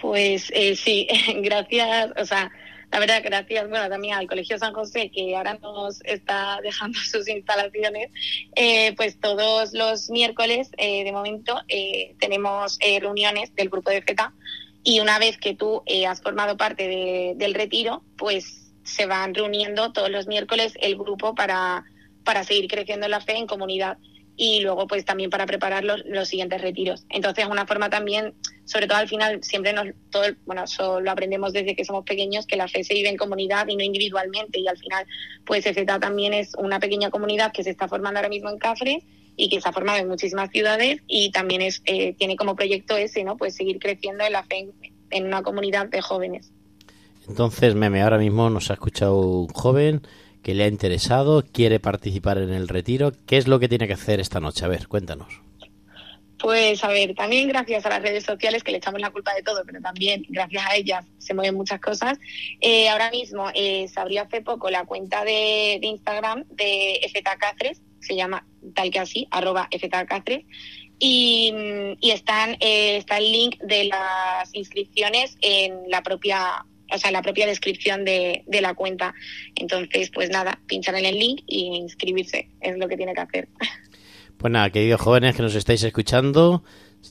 [0.01, 1.07] Pues eh, sí,
[1.41, 2.51] gracias, o sea,
[2.95, 7.27] la verdad, gracias, bueno, también al Colegio San José, que ahora nos está dejando sus
[7.27, 8.09] instalaciones,
[8.55, 14.33] eh, pues todos los miércoles, eh, de momento, eh, tenemos reuniones del grupo de FETA
[14.81, 20.09] y una vez que tú has formado parte del retiro, pues se van reuniendo todos
[20.09, 21.83] los miércoles el grupo para,
[22.23, 23.97] para seguir creciendo la fe en comunidad.
[24.37, 27.05] Y luego pues también para preparar los, los siguientes retiros.
[27.09, 30.63] Entonces, una forma también, sobre todo al final, siempre nos, todo, bueno,
[31.01, 33.83] lo aprendemos desde que somos pequeños, que la fe se vive en comunidad y no
[33.83, 35.05] individualmente y al final,
[35.45, 39.03] pues EFETA también es una pequeña comunidad que se está formando ahora mismo en Cáceres
[39.37, 42.97] y que se ha formado en muchísimas ciudades y también es eh, tiene como proyecto
[42.97, 43.37] ese, ¿no?
[43.37, 44.73] Pues seguir creciendo en la fe en,
[45.11, 46.51] en una comunidad de jóvenes.
[47.27, 50.01] Entonces, Meme, ahora mismo nos ha escuchado un joven
[50.43, 53.11] que le ha interesado, quiere participar en el retiro.
[53.25, 54.63] ¿Qué es lo que tiene que hacer esta noche?
[54.63, 55.44] A ver, cuéntanos.
[56.45, 59.41] Pues a ver, también gracias a las redes sociales que le echamos la culpa de
[59.41, 62.19] todo, pero también gracias a ellas se mueven muchas cosas.
[62.61, 67.81] Eh, ahora mismo eh, se abrió hace poco la cuenta de, Instagram de FTA Cáceres,
[67.99, 69.67] se llama tal que así, arroba
[70.07, 70.45] Cáceres,
[70.99, 71.51] y,
[71.99, 77.23] y están, eh, está el link de las inscripciones en la propia o sea, la
[77.23, 79.15] propia descripción de, de, la cuenta.
[79.55, 83.49] Entonces, pues nada, pinchar en el link y inscribirse, es lo que tiene que hacer.
[84.45, 86.61] Pues nada, queridos jóvenes que nos estáis escuchando,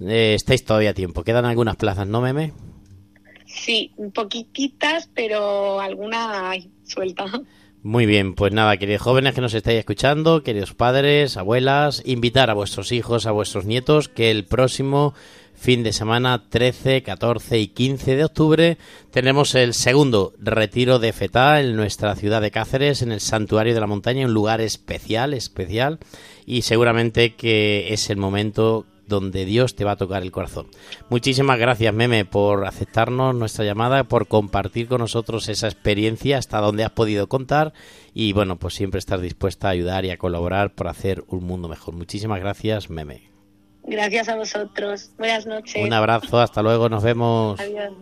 [0.03, 1.25] eh, estáis todavía a tiempo.
[1.25, 2.53] Quedan algunas plazas, ¿no, Meme?
[3.45, 7.25] Sí, poquititas, pero alguna hay suelta.
[7.83, 12.55] Muy bien, pues nada, queridos jóvenes que nos estáis escuchando, queridos padres, abuelas, invitar a
[12.55, 15.13] vuestros hijos, a vuestros nietos, que el próximo
[15.55, 18.79] fin de semana 13, 14 y 15 de octubre
[19.11, 23.81] tenemos el segundo retiro de FETA en nuestra ciudad de Cáceres, en el Santuario de
[23.81, 25.99] la Montaña, un lugar especial, especial,
[26.47, 30.67] y seguramente que es el momento donde Dios te va a tocar el corazón.
[31.11, 36.85] Muchísimas gracias, Meme, por aceptarnos nuestra llamada, por compartir con nosotros esa experiencia hasta donde
[36.85, 37.73] has podido contar
[38.15, 41.69] y bueno, pues siempre estar dispuesta a ayudar y a colaborar por hacer un mundo
[41.69, 41.95] mejor.
[41.95, 43.34] Muchísimas gracias, Meme.
[43.87, 45.11] Gracias a vosotros.
[45.19, 45.85] Buenas noches.
[45.85, 47.61] Un abrazo, hasta luego, nos vemos.
[47.61, 47.93] Adiós.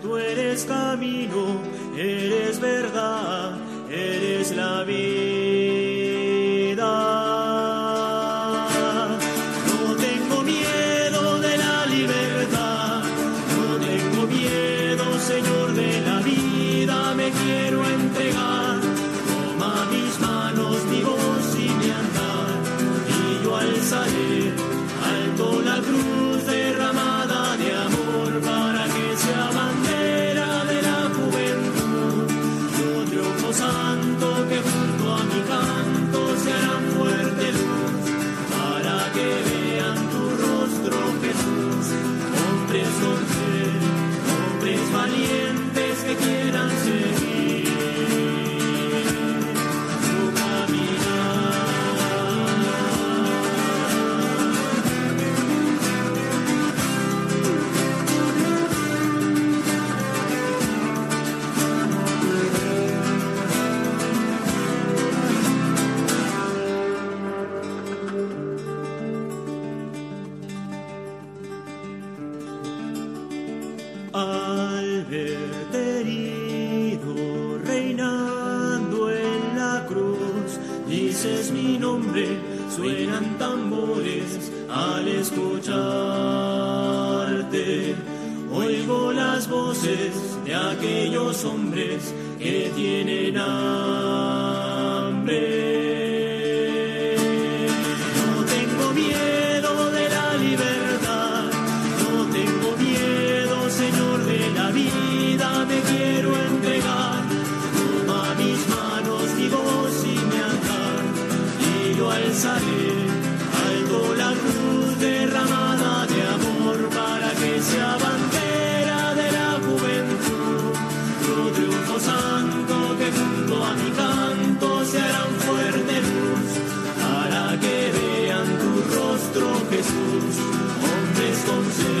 [0.00, 1.60] tú eres camino,
[1.96, 3.58] eres verdad,
[3.90, 5.56] eres la vida.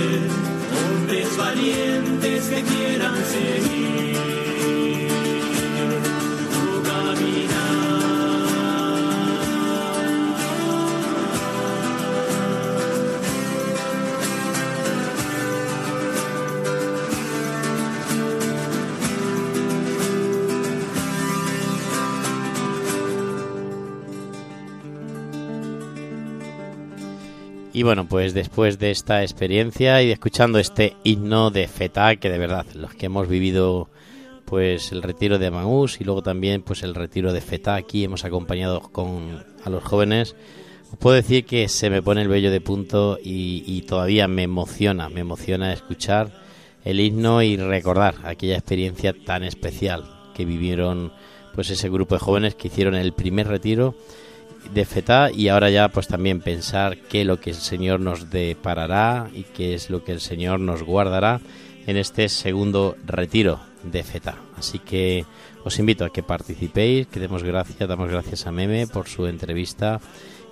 [0.06, 3.75] Hombres valientes que quieran seguir
[27.76, 32.38] Y bueno, pues después de esta experiencia y escuchando este himno de Feta, que de
[32.38, 33.90] verdad, los que hemos vivido
[34.46, 38.24] pues el retiro de Maús y luego también pues el retiro de Feta, aquí hemos
[38.24, 40.36] acompañado con a los jóvenes,
[40.90, 44.44] os puedo decir que se me pone el vello de punto y, y todavía me
[44.44, 46.32] emociona, me emociona escuchar
[46.82, 51.12] el himno y recordar aquella experiencia tan especial que vivieron
[51.54, 53.96] pues ese grupo de jóvenes que hicieron el primer retiro
[54.72, 58.30] de FETA y ahora ya pues también pensar qué es lo que el Señor nos
[58.30, 61.40] deparará y qué es lo que el Señor nos guardará
[61.86, 64.36] en este segundo retiro de FETA.
[64.56, 65.24] Así que
[65.64, 70.00] os invito a que participéis, que demos gracias, damos gracias a Meme por su entrevista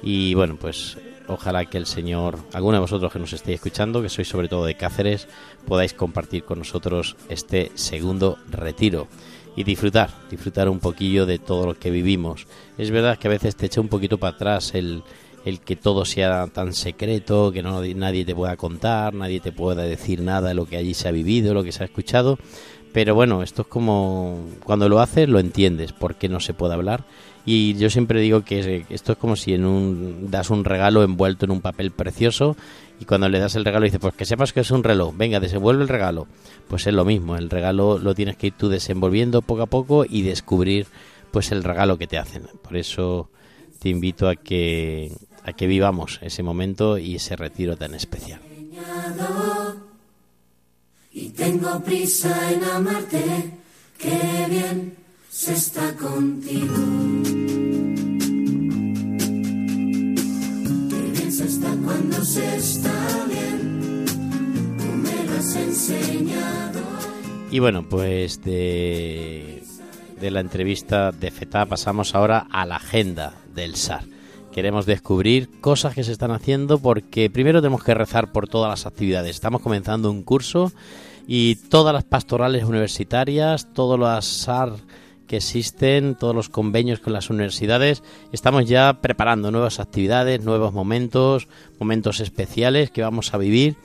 [0.03, 0.99] y bueno, pues
[1.29, 4.67] ojalá que el Señor, alguno de vosotros que nos estéis escuchando, que sois sobre todo
[4.67, 5.29] de Cáceres,
[5.67, 9.09] podáis compartir con nosotros este segundo retiro
[9.57, 12.47] y disfrutar, disfrutar un poquillo de todo lo que vivimos.
[12.79, 15.03] Es verdad que a veces te echa un poquito para atrás el,
[15.45, 19.83] el que todo sea tan secreto, que no nadie te pueda contar, nadie te pueda
[19.83, 22.39] decir nada de lo que allí se ha vivido, lo que se ha escuchado.
[22.93, 27.05] Pero bueno, esto es como cuando lo haces lo entiendes, porque no se puede hablar.
[27.47, 31.45] Y yo siempre digo que esto es como si en un das un regalo envuelto
[31.45, 32.57] en un papel precioso
[33.01, 35.41] y cuando le das el regalo dices, pues que sepas que es un reloj, venga,
[35.41, 36.27] desenvuelve el regalo.
[36.69, 40.07] Pues es lo mismo, el regalo lo tienes que ir tú desenvolviendo poco a poco
[40.09, 40.87] y descubrir
[41.33, 42.45] pues el regalo que te hacen.
[42.63, 43.29] Por eso
[43.79, 45.13] te invito a que
[45.45, 48.41] a que vivamos ese momento y ese retiro tan especial.
[51.13, 53.51] y tengo prisa en amarte.
[53.99, 55.04] Qué bien
[55.35, 56.75] se está contigo.
[60.91, 64.05] Qué bien se está cuando se está bien.
[64.79, 66.81] Tú me lo has enseñado.
[67.51, 69.65] Y bueno, pues de,
[70.21, 74.05] de la entrevista de FETA pasamos ahora a la agenda del SAR.
[74.53, 78.87] Queremos descubrir cosas que se están haciendo porque primero tenemos que rezar por todas las
[78.87, 79.33] actividades.
[79.33, 80.73] Estamos comenzando un curso
[81.27, 84.75] y todas las pastorales universitarias, todos los SAR
[85.27, 91.49] que existen, todos los convenios con las universidades, estamos ya preparando nuevas actividades, nuevos momentos,
[91.79, 93.77] momentos especiales que vamos a vivir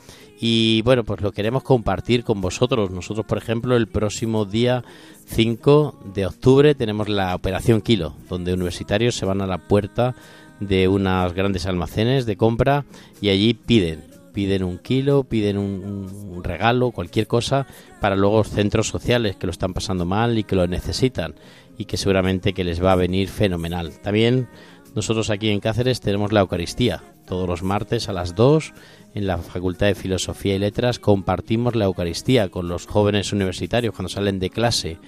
[0.41, 2.91] y bueno, pues lo queremos compartir con vosotros.
[2.91, 4.84] Nosotros, por ejemplo, el próximo día
[5.25, 10.15] 5 de octubre tenemos la Operación Kilo, donde universitarios se van a la puerta
[10.62, 12.86] de unos grandes almacenes de compra
[13.21, 14.04] y allí piden,
[14.39, 17.67] piden un kilo, piden un, regalo, cualquier cosa
[17.99, 21.36] para luego centros sociales que lo están pasando mal y que lo necesitan
[21.78, 23.99] y que seguramente que les va a venir fenomenal.
[23.99, 24.47] También
[24.95, 27.04] nosotros aquí en Cáceres tenemos la Eucaristía.
[27.28, 28.73] Todos los martes a las 2
[29.13, 34.08] en la Facultad de Filosofía y Letras compartimos la Eucaristía con los jóvenes universitarios cuando
[34.08, 34.99] salen de clase.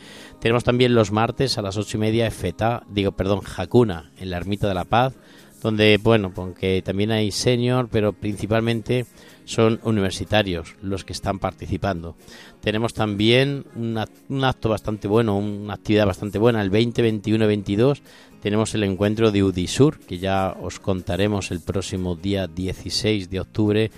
[0.42, 4.36] Tenemos también los martes a las ocho y media FETA, digo, perdón, Jacuna, en la
[4.36, 5.14] Ermita de la Paz,
[5.62, 9.06] donde, bueno, aunque también hay senior, pero principalmente
[9.46, 12.16] son universitarios los que están participando.
[12.62, 18.02] Tenemos también un acto bastante bueno, una actividad bastante buena, el 20, 21 y 22
[18.42, 23.92] tenemos el encuentro de Udisur, que ya os contaremos el próximo día 16 de octubre.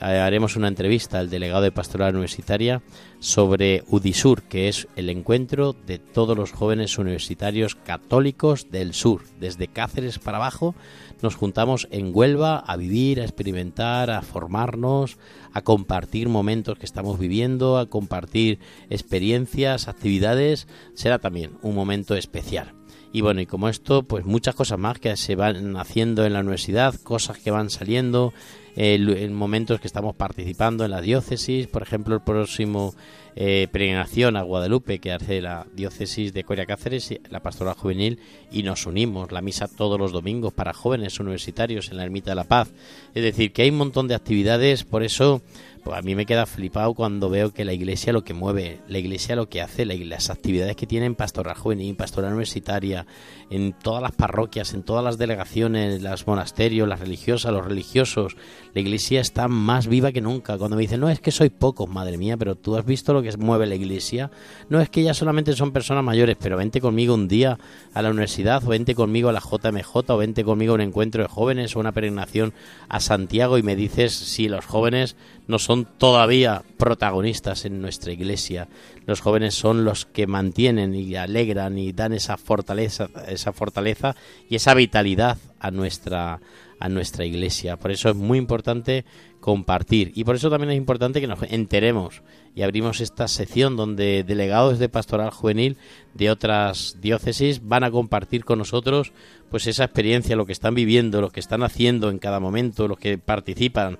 [0.00, 2.82] Eh, Haremos una entrevista al delegado de Pastoral Universitaria
[3.18, 9.68] sobre Udisur, que es el encuentro de todos los jóvenes universitarios católicos del sur, desde
[9.68, 10.74] Cáceres para abajo.
[11.20, 15.18] Nos juntamos en Huelva a vivir, a experimentar, a formarnos,
[15.52, 20.68] a compartir momentos que estamos viviendo, a compartir experiencias, actividades.
[20.94, 22.74] Será también un momento especial.
[23.10, 26.40] Y bueno, y como esto, pues muchas cosas más que se van haciendo en la
[26.40, 28.34] universidad, cosas que van saliendo,
[28.76, 32.94] en momentos que estamos participando en la diócesis, por ejemplo, el próximo
[33.40, 38.18] eh, peregrinación a Guadalupe que hace la diócesis de Coria Cáceres, y la pastoral juvenil,
[38.50, 42.34] y nos unimos, la misa todos los domingos para jóvenes universitarios en la Ermita de
[42.34, 42.72] la Paz.
[43.14, 45.42] Es decir, que hay un montón de actividades, por eso
[45.88, 48.98] pues a mí me queda flipado cuando veo que la iglesia lo que mueve, la
[48.98, 53.06] iglesia lo que hace, la- las actividades que tiene en pastoral juvenil, pastoral universitaria,
[53.48, 58.36] en todas las parroquias, en todas las delegaciones, los monasterios, las religiosas, los religiosos,
[58.74, 60.58] la iglesia está más viva que nunca.
[60.58, 63.22] Cuando me dicen, no, es que soy pocos, madre mía, pero tú has visto lo
[63.22, 64.30] que mueve la iglesia.
[64.68, 67.58] No es que ya solamente son personas mayores, pero vente conmigo un día
[67.94, 71.22] a la universidad, o vente conmigo a la JMJ, o vente conmigo a un encuentro
[71.22, 72.52] de jóvenes, o una peregrinación
[72.90, 78.68] a Santiago, y me dices si los jóvenes no son todavía protagonistas en nuestra iglesia.
[79.06, 84.14] Los jóvenes son los que mantienen y alegran y dan esa fortaleza, esa fortaleza
[84.48, 86.40] y esa vitalidad a nuestra
[86.80, 87.76] a nuestra iglesia.
[87.76, 89.04] Por eso es muy importante
[89.40, 92.22] compartir y por eso también es importante que nos enteremos
[92.54, 95.76] y abrimos esta sección donde delegados de pastoral juvenil
[96.14, 99.12] de otras diócesis van a compartir con nosotros
[99.50, 102.98] pues esa experiencia, lo que están viviendo, lo que están haciendo en cada momento, los
[102.98, 103.98] que participan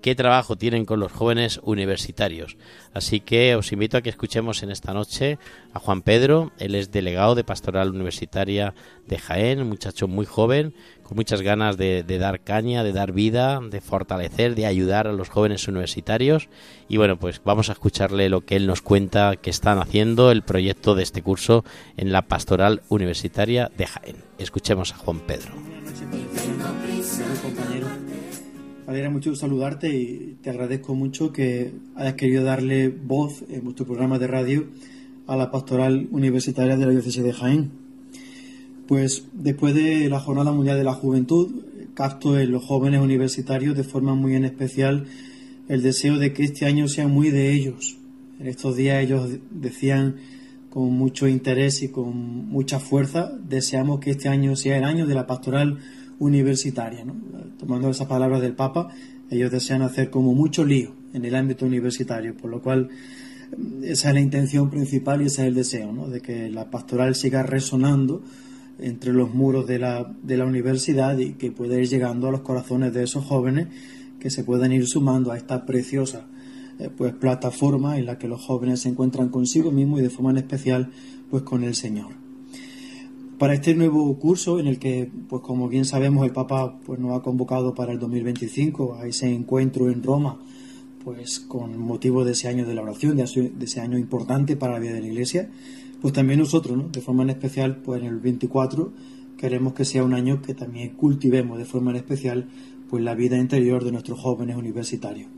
[0.00, 2.56] qué trabajo tienen con los jóvenes universitarios.
[2.92, 5.38] Así que os invito a que escuchemos en esta noche
[5.72, 8.74] a Juan Pedro, él es delegado de Pastoral Universitaria
[9.06, 13.12] de Jaén, un muchacho muy joven, con muchas ganas de, de dar caña, de dar
[13.12, 16.48] vida, de fortalecer, de ayudar a los jóvenes universitarios.
[16.88, 20.42] Y bueno, pues vamos a escucharle lo que él nos cuenta que están haciendo el
[20.42, 21.64] proyecto de este curso
[21.96, 24.16] en la Pastoral Universitaria de Jaén.
[24.38, 25.52] Escuchemos a Juan Pedro.
[27.42, 27.86] compañero.
[28.90, 34.18] Alegra mucho saludarte y te agradezco mucho que hayas querido darle voz en vuestro programa
[34.18, 34.66] de radio
[35.28, 37.70] a la pastoral universitaria de la diócesis de Jaén.
[38.88, 41.52] Pues después de la Jornada Mundial de la Juventud,
[41.94, 45.06] capto en los jóvenes universitarios de forma muy en especial
[45.68, 47.96] el deseo de que este año sea muy de ellos.
[48.40, 50.16] En estos días ellos decían
[50.68, 55.14] con mucho interés y con mucha fuerza, deseamos que este año sea el año de
[55.14, 55.78] la pastoral
[56.20, 57.04] universitaria.
[57.04, 57.14] ¿no?
[57.58, 58.88] Tomando esas palabras del Papa,
[59.30, 62.88] ellos desean hacer como mucho lío en el ámbito universitario, por lo cual
[63.82, 66.08] esa es la intención principal y ese es el deseo, ¿no?
[66.08, 68.22] de que la pastoral siga resonando
[68.78, 72.40] entre los muros de la, de la universidad y que pueda ir llegando a los
[72.42, 73.68] corazones de esos jóvenes
[74.20, 76.26] que se puedan ir sumando a esta preciosa
[76.78, 80.30] eh, pues plataforma en la que los jóvenes se encuentran consigo mismos y de forma
[80.30, 80.90] en especial
[81.30, 82.29] pues con el Señor.
[83.40, 87.18] Para este nuevo curso en el que pues como bien sabemos el Papa pues nos
[87.18, 90.38] ha convocado para el 2025 a ese encuentro en Roma
[91.02, 94.78] pues con motivo de ese año de la oración, de ese, año importante para la
[94.78, 95.48] vida de la Iglesia,
[96.02, 96.88] pues también nosotros, ¿no?
[96.90, 98.92] de forma en especial, pues en el 24
[99.38, 102.46] queremos que sea un año que también cultivemos de forma en especial
[102.90, 105.30] pues la vida interior de nuestros jóvenes universitarios.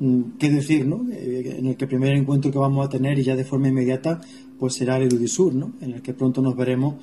[0.00, 1.04] Mm, ¿Qué decir, no?
[1.12, 4.22] Eh, en el que primer encuentro que vamos a tener y ya de forma inmediata
[4.58, 5.72] pues será el Erudisur, ¿no?
[5.82, 6.94] En el que pronto nos veremos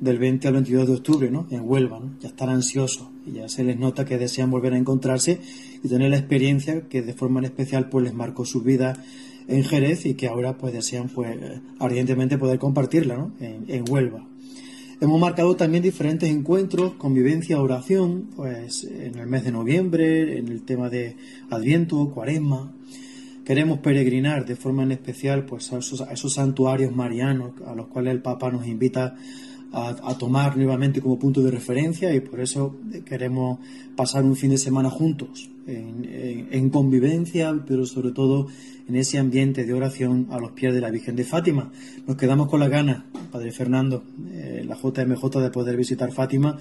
[0.00, 1.46] del 20 al 22 de octubre, ¿no?
[1.50, 2.12] En Huelva, ¿no?
[2.20, 5.40] Ya están ansiosos y ya se les nota que desean volver a encontrarse
[5.82, 9.02] y tener la experiencia que de forma en especial pues les marcó su vida
[9.48, 11.36] en Jerez y que ahora pues desean pues
[11.78, 13.32] ardientemente poder compartirla, ¿no?
[13.40, 14.26] En, Huelva.
[15.00, 20.62] Hemos marcado también diferentes encuentros, convivencia, oración, pues en el mes de noviembre, en el
[20.62, 21.16] tema de
[21.50, 22.72] Adviento, Cuaresma.
[23.44, 28.14] Queremos peregrinar de forma en especial pues a esos, esos santuarios marianos a los cuales
[28.14, 29.16] el Papa nos invita
[29.74, 33.58] a, tomar nuevamente como punto de referencia y por eso queremos
[33.96, 38.46] pasar un fin de semana juntos, en, en, en, convivencia, pero sobre todo
[38.88, 41.72] en ese ambiente de oración a los pies de la Virgen de Fátima.
[42.06, 46.56] Nos quedamos con la gana, Padre Fernando, eh, la JMJ, de poder visitar Fátima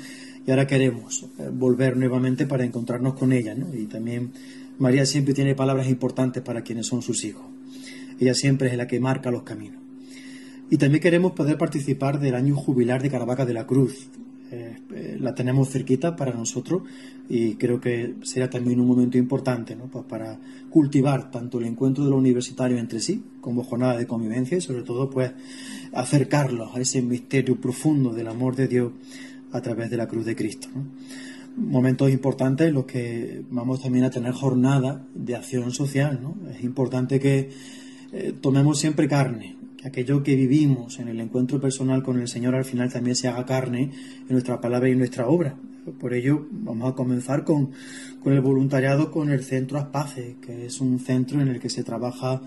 [0.45, 3.55] y ahora queremos eh, volver nuevamente para encontrarnos con ella.
[3.73, 4.31] Y también
[4.79, 7.43] María siempre tiene palabras importantes para quienes son sus hijos.
[8.19, 9.82] Ella siempre es la que marca los caminos.
[10.69, 14.09] Y también queremos poder participar del año jubilar de Caravaca de la Cruz.
[14.51, 16.83] Eh, eh, la tenemos cerquita para nosotros
[17.27, 19.85] y creo que será también un momento importante ¿no?
[19.85, 20.37] pues para
[20.69, 24.83] cultivar tanto el encuentro de los universitarios entre sí como jornada de convivencia y sobre
[24.83, 25.31] todo pues
[25.91, 28.91] acercarlos a ese misterio profundo del amor de Dios
[29.53, 30.67] a través de la cruz de Cristo.
[31.55, 36.19] Momentos importantes en los que vamos también a tener jornada de acción social.
[36.21, 36.35] ¿no?
[36.51, 37.49] Es importante que
[38.11, 42.65] eh, tomemos siempre carne, aquello que vivimos en el encuentro personal con el Señor al
[42.65, 45.55] final también se haga carne en nuestra palabra y en nuestra obra.
[45.99, 47.71] Por ello, vamos a comenzar con,
[48.21, 51.83] con el voluntariado con el Centro Aspace, que es un centro en el que se
[51.83, 52.41] trabaja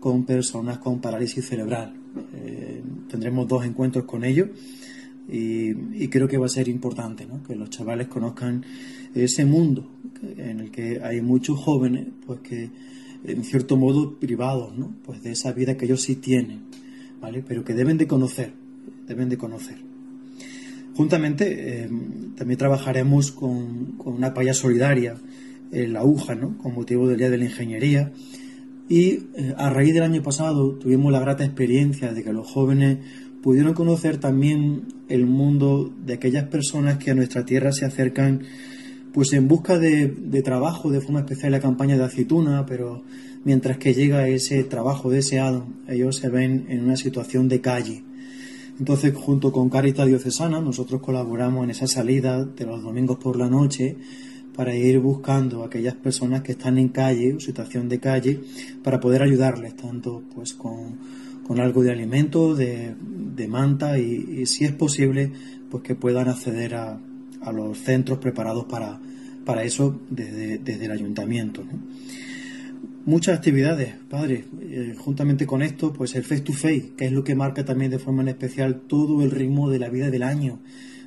[0.00, 1.94] con personas con parálisis cerebral.
[2.34, 4.48] Eh, tendremos dos encuentros con ellos
[5.28, 7.42] y, creo que va a ser importante ¿no?
[7.42, 8.64] que los chavales conozcan
[9.14, 9.88] ese mundo
[10.36, 12.68] en el que hay muchos jóvenes pues que
[13.24, 14.94] en cierto modo privados ¿no?
[15.04, 16.62] pues de esa vida que ellos sí tienen
[17.20, 17.44] ¿vale?
[17.46, 18.52] pero que deben de conocer
[19.06, 19.76] deben de conocer
[20.94, 21.90] juntamente eh,
[22.36, 25.16] también trabajaremos con, con, una paya solidaria
[25.72, 26.58] en la UJA ¿no?
[26.58, 28.12] con motivo del Día de la Ingeniería
[28.88, 32.98] y eh, a raíz del año pasado tuvimos la grata experiencia de que los jóvenes
[33.42, 38.42] pudieron conocer también el mundo de aquellas personas que a nuestra tierra se acercan
[39.12, 40.08] pues en busca de,
[40.42, 43.02] trabajo, de forma especial la campaña de aceituna, pero
[43.44, 48.04] mientras que llega ese trabajo deseado, ellos se ven en una situación de calle.
[48.78, 53.50] Entonces, junto con Caritas Diocesana, nosotros colaboramos en esa salida de los domingos por la
[53.50, 53.96] noche
[54.56, 58.40] para ir buscando a aquellas personas que están en calle o situación de calle
[58.82, 60.98] para poder ayudarles, tanto pues con,
[61.46, 65.30] con algo de alimento, de, de manta y, y, si es posible,
[65.70, 66.98] pues que puedan acceder a,
[67.42, 69.00] a los centros preparados para,
[69.44, 71.64] para eso desde, desde el ayuntamiento.
[73.06, 74.44] Muchas actividades, padre.
[74.60, 77.90] Eh, juntamente con esto, pues el face to face, que es lo que marca también
[77.90, 80.58] de forma en especial todo el ritmo de la vida del año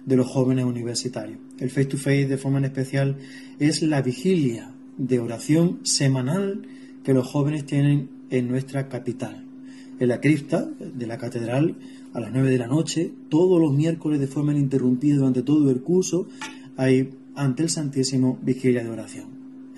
[0.05, 1.37] de los jóvenes universitarios.
[1.59, 3.17] El face to face de forma en especial
[3.59, 6.67] es la vigilia de oración semanal
[7.03, 9.45] que los jóvenes tienen en nuestra capital.
[9.99, 11.75] En la cripta de la catedral
[12.13, 15.81] a las 9 de la noche, todos los miércoles de forma ininterrumpida durante todo el
[15.81, 16.27] curso,
[16.77, 19.25] hay ante el Santísimo vigilia de oración.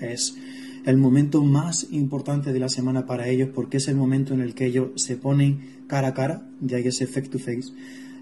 [0.00, 0.36] Es
[0.84, 4.54] el momento más importante de la semana para ellos porque es el momento en el
[4.54, 7.72] que ellos se ponen cara a cara, ya hay ese face to face,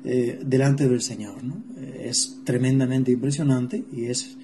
[0.04, 1.34] eh, delante del Señor.
[1.98, 4.36] Es tremendamente impresionante y es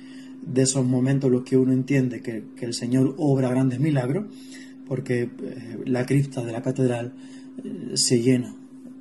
[0.45, 4.27] de esos momentos los que uno entiende que, que el Señor obra grandes milagros
[4.87, 7.13] porque eh, la cripta de la catedral
[7.63, 8.55] eh, se llena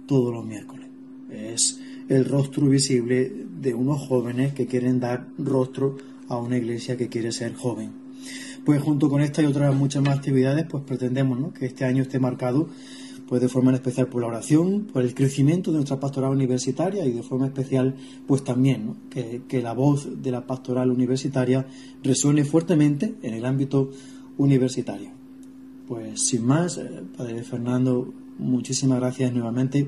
[0.09, 0.87] todos los miércoles.
[1.29, 1.79] Es
[2.09, 3.31] el rostro visible
[3.61, 5.97] de unos jóvenes que quieren dar rostro
[6.27, 7.91] a una iglesia que quiere ser joven.
[8.65, 11.53] Pues junto con esta y otras muchas más actividades, pues pretendemos ¿no?
[11.53, 12.69] que este año esté marcado
[13.27, 17.11] pues de forma especial por la oración, por el crecimiento de nuestra pastoral universitaria y
[17.11, 17.93] de forma especial
[18.25, 18.97] pues también ¿no?
[19.11, 21.67] que, que la voz de la pastoral universitaria
[22.01, 23.91] resuene fuertemente en el ámbito
[24.39, 25.11] universitario.
[25.87, 29.87] Pues sin más, eh, Padre Fernando, muchísimas gracias nuevamente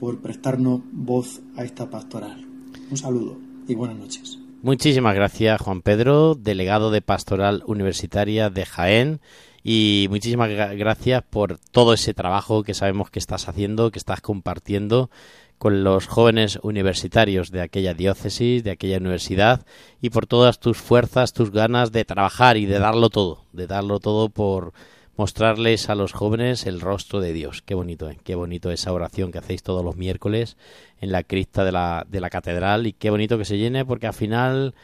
[0.00, 2.44] por prestarnos voz a esta pastoral.
[2.90, 4.38] Un saludo y buenas noches.
[4.62, 9.20] Muchísimas gracias, Juan Pedro, delegado de Pastoral Universitaria de Jaén.
[9.62, 15.10] Y muchísimas gracias por todo ese trabajo que sabemos que estás haciendo, que estás compartiendo
[15.58, 19.64] con los jóvenes universitarios de aquella diócesis, de aquella universidad,
[20.02, 24.00] y por todas tus fuerzas, tus ganas de trabajar y de darlo todo, de darlo
[24.00, 24.74] todo por
[25.16, 27.62] mostrarles a los jóvenes el rostro de Dios.
[27.62, 28.18] Qué bonito, ¿eh?
[28.24, 30.56] qué bonito esa oración que hacéis todos los miércoles
[31.00, 34.06] en la cripta de la, de la catedral y qué bonito que se llene porque
[34.06, 34.74] al final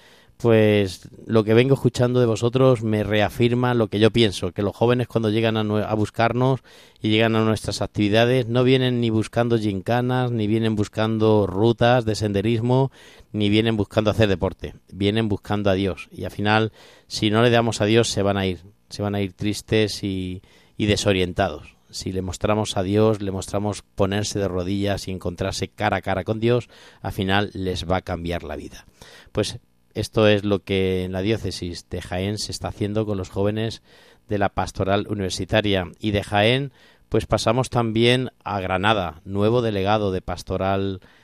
[0.41, 4.74] pues lo que vengo escuchando de vosotros me reafirma lo que yo pienso, que los
[4.74, 6.61] jóvenes cuando llegan a, a, buscarnos
[7.03, 12.14] y llegan a nuestras actividades no vienen ni buscando gincanas, ni vienen buscando rutas de
[12.14, 12.91] senderismo,
[13.33, 16.09] ni vienen buscando hacer deporte, vienen buscando a Dios.
[16.11, 16.72] Y al final,
[17.07, 18.61] si no le damos a Dios, se van a ir,
[18.91, 20.43] se van a ir tristes y,
[20.76, 21.76] y desorientados.
[21.91, 26.22] Si le mostramos a Dios, le mostramos ponerse de rodillas y encontrarse cara a cara
[26.22, 26.68] con Dios,
[27.01, 28.86] al final les va a cambiar la vida.
[29.32, 29.59] Pues
[29.95, 33.82] esto es lo que en la diócesis de Jaén se está haciendo con los jóvenes
[34.28, 35.91] de la pastoral universitaria.
[35.99, 36.72] Y de Jaén,
[37.09, 41.20] pues pasamos también a Granada, nuevo delegado de pastoral universitaria.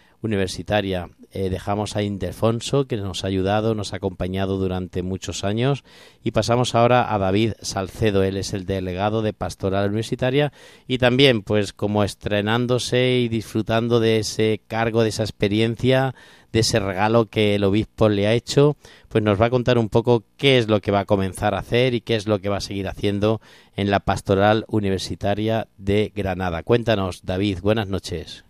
[1.38, 5.84] Eh, dejamos a Interfonso, que nos ha ayudado, nos ha acompañado durante muchos años,
[6.24, 8.22] y pasamos ahora a David Salcedo.
[8.22, 10.50] Él es el delegado de Pastoral Universitaria
[10.88, 16.14] y también, pues, como estrenándose y disfrutando de ese cargo, de esa experiencia,
[16.52, 19.90] de ese regalo que el obispo le ha hecho, pues nos va a contar un
[19.90, 22.48] poco qué es lo que va a comenzar a hacer y qué es lo que
[22.48, 23.42] va a seguir haciendo
[23.76, 26.62] en la Pastoral Universitaria de Granada.
[26.62, 28.45] Cuéntanos, David, buenas noches.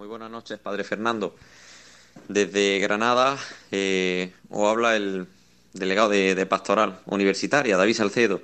[0.00, 1.34] Muy buenas noches, Padre Fernando.
[2.26, 3.36] Desde Granada
[3.70, 5.26] eh, os habla el
[5.74, 8.40] delegado de, Pastoral Universitaria, David Salcedo.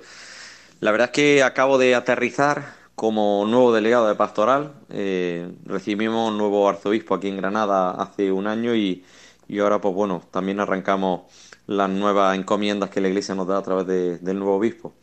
[0.81, 4.71] La verdad es que acabo de aterrizar como nuevo delegado de Pastoral.
[4.91, 9.03] Eh, recibimos un nuevo arzobispo aquí en Granada hace un año y,
[9.47, 11.21] y, ahora, pues bueno, también arrancamos
[11.65, 14.93] las nuevas encomiendas que la Iglesia nos da a través de, del nuevo obispo.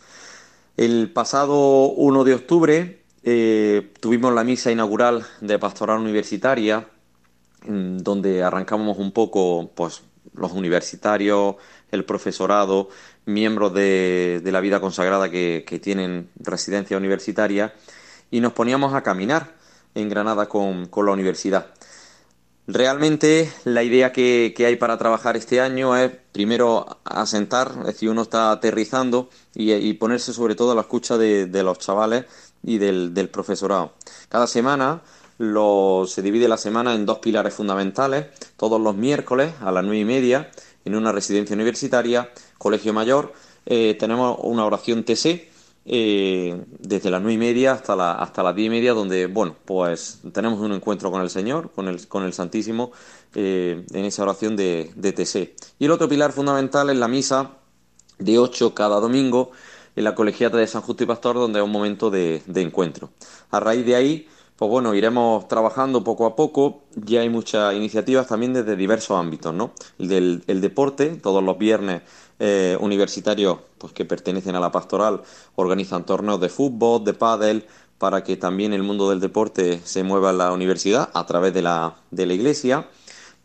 [0.77, 6.87] El pasado 1 de octubre eh, tuvimos la misa inaugural de Pastoral Universitaria,
[7.67, 10.03] donde arrancamos un poco pues,
[10.35, 11.57] los universitarios,
[11.91, 12.91] el profesorado,
[13.25, 17.75] miembros de, de la vida consagrada que, tienen residencia universitaria,
[18.31, 19.55] y nos poníamos a caminar
[19.95, 21.69] en Granada con, con la universidad.
[22.67, 28.11] Realmente la idea que, que, hay para trabajar este año es primero asentar, es decir,
[28.11, 32.25] uno está aterrizando y, ponerse sobre todo a la escucha de los chavales
[32.65, 33.93] y del, del profesorado.
[34.29, 35.03] Cada semana
[35.39, 38.27] lo, se divide la semana en dos pilares fundamentales.
[38.57, 40.51] Todos los miércoles a las nueve y media,
[40.85, 43.33] en una residencia universitaria, colegio mayor,
[43.67, 45.53] eh, tenemos una oración TC.
[45.87, 49.55] Eh, desde las nueve y media hasta, la, hasta las diez y media, donde, bueno,
[49.67, 52.93] pues tenemos un encuentro con el Señor, con el, con el Santísimo,
[53.35, 55.55] eh, en esa oración de, de TC.
[55.79, 57.59] Y el otro pilar fundamental es la misa
[58.19, 59.51] de 8 cada domingo,
[59.97, 63.11] en la colegiata de San Justo y Pastor, donde es un momento de, encuentro.
[63.51, 66.83] A raíz de ahí, pues bueno, iremos trabajando poco a poco.
[66.95, 69.73] Ya hay muchas iniciativas también desde diversos ámbitos, ¿no?
[69.99, 72.03] El del el deporte, todos los viernes
[72.39, 75.23] eh, universitarios pues que pertenecen a la pastoral
[75.55, 77.65] organizan torneos de fútbol, de pádel,
[77.99, 81.63] para que también el mundo del deporte se mueva en la universidad a través de
[81.63, 82.89] la, de la iglesia.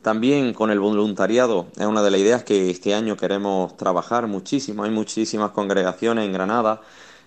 [0.02, 4.84] También con el voluntariado es una de las ideas que este año queremos trabajar muchísimo.
[4.84, 6.82] Hay muchísimas congregaciones en Granada,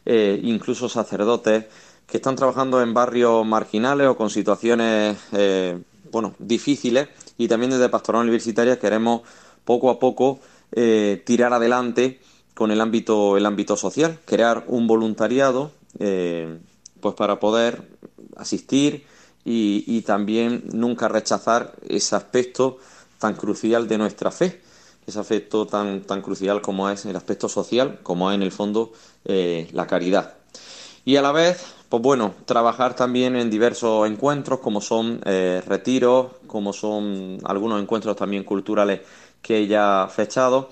[0.06, 1.66] eh, incluso sacerdotes,
[2.06, 5.78] que están trabajando en barrios marginales o con situaciones eh,
[6.10, 7.08] bueno, difíciles.
[7.38, 9.22] Y también desde Pastoral Universitaria queremos
[9.64, 10.40] poco a poco
[10.72, 12.20] eh, tirar adelante
[12.54, 16.58] con el ámbito, el ámbito social, crear un voluntariado eh,
[17.00, 17.82] pues para poder
[18.36, 19.04] asistir
[19.44, 22.78] y, también nunca rechazar ese aspecto
[23.18, 24.60] tan crucial de nuestra fe,
[25.06, 28.92] ese aspecto tan, tan crucial como es el aspecto social, como es en el fondo
[29.24, 30.34] eh, la caridad.
[31.04, 36.32] Y a la vez, pues bueno, trabajar también en diversos encuentros, como son eh, retiros,
[36.46, 39.00] como son algunos encuentros también culturales
[39.40, 40.70] que ya fechado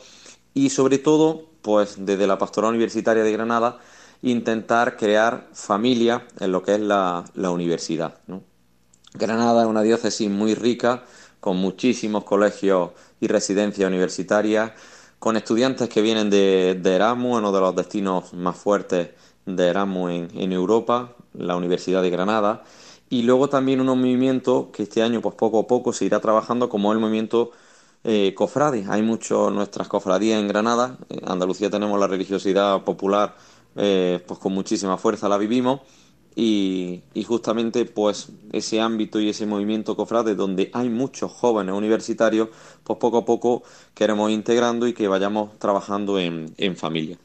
[0.55, 3.79] y sobre todo, pues desde la Pastoral Universitaria de Granada,
[4.23, 8.19] intentar crear familia en lo que es la, la universidad.
[8.27, 8.50] ¿no?
[9.15, 11.05] Granada es una diócesis muy rica,
[11.41, 12.91] con muchísimos colegios
[13.21, 14.73] y residencias universitarias,
[15.19, 19.11] con estudiantes que vienen de, Erasmus, uno de los destinos más fuertes
[19.47, 22.63] de Erasmus en, Europa, la Universidad de Granada,
[23.09, 26.69] y luego también unos movimientos que este año, pues poco a poco, se irá trabajando,
[26.69, 27.51] como el movimiento
[28.05, 28.89] eh, cofrades.
[28.89, 30.97] Hay muchas nuestras cofradías en Granada.
[31.09, 33.35] En Andalucía tenemos la religiosidad popular
[33.77, 35.81] eh, pues con muchísima fuerza, la vivimos.
[36.43, 42.49] Y, y, justamente pues ese ámbito y ese movimiento cofrade donde hay muchos jóvenes universitarios,
[42.83, 43.63] pues poco a poco
[43.93, 47.19] queremos integrando y que vayamos trabajando en, en familia.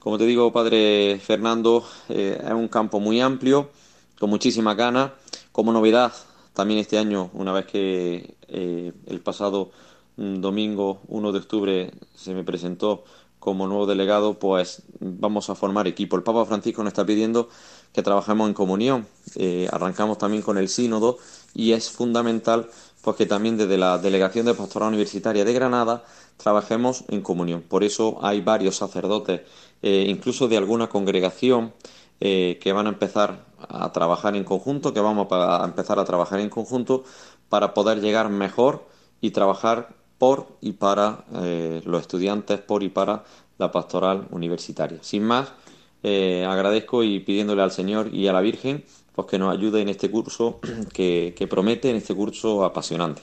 [0.00, 3.70] Como te digo, padre Fernando, eh, es un campo muy amplio,
[4.18, 5.12] con muchísimas ganas.
[5.52, 6.12] Como novedad
[6.52, 9.70] también este año, una vez que eh, el pasado
[10.16, 13.04] mm, domingo 1 de octubre se me presentó
[13.38, 16.16] como nuevo delegado, pues vamos a formar equipo.
[16.16, 17.48] El Papa Francisco nos está pidiendo
[17.92, 19.06] que trabajemos en comunión.
[19.36, 21.18] Eh, arrancamos también con el sínodo
[21.54, 22.68] y es fundamental
[23.02, 26.04] pues que también desde la Delegación de Pastoral Universitaria de Granada
[26.36, 27.62] trabajemos en comunión.
[27.62, 29.42] Por eso hay varios sacerdotes,
[29.82, 31.72] eh, incluso de alguna congregación,
[32.20, 36.38] eh, que van a empezar a trabajar en conjunto, que vamos a empezar a trabajar
[36.38, 37.02] en conjunto
[37.48, 38.86] para poder llegar mejor
[39.20, 41.24] y trabajar por y para
[41.84, 43.24] los estudiantes, por y para
[43.58, 44.98] la pastoral universitaria.
[45.02, 45.52] Sin más,
[46.02, 48.84] agradezco y pidiéndole al Señor y a la Virgen
[49.14, 50.60] pues que nos ayude en este curso
[50.92, 53.22] que, que promete, en este curso apasionante.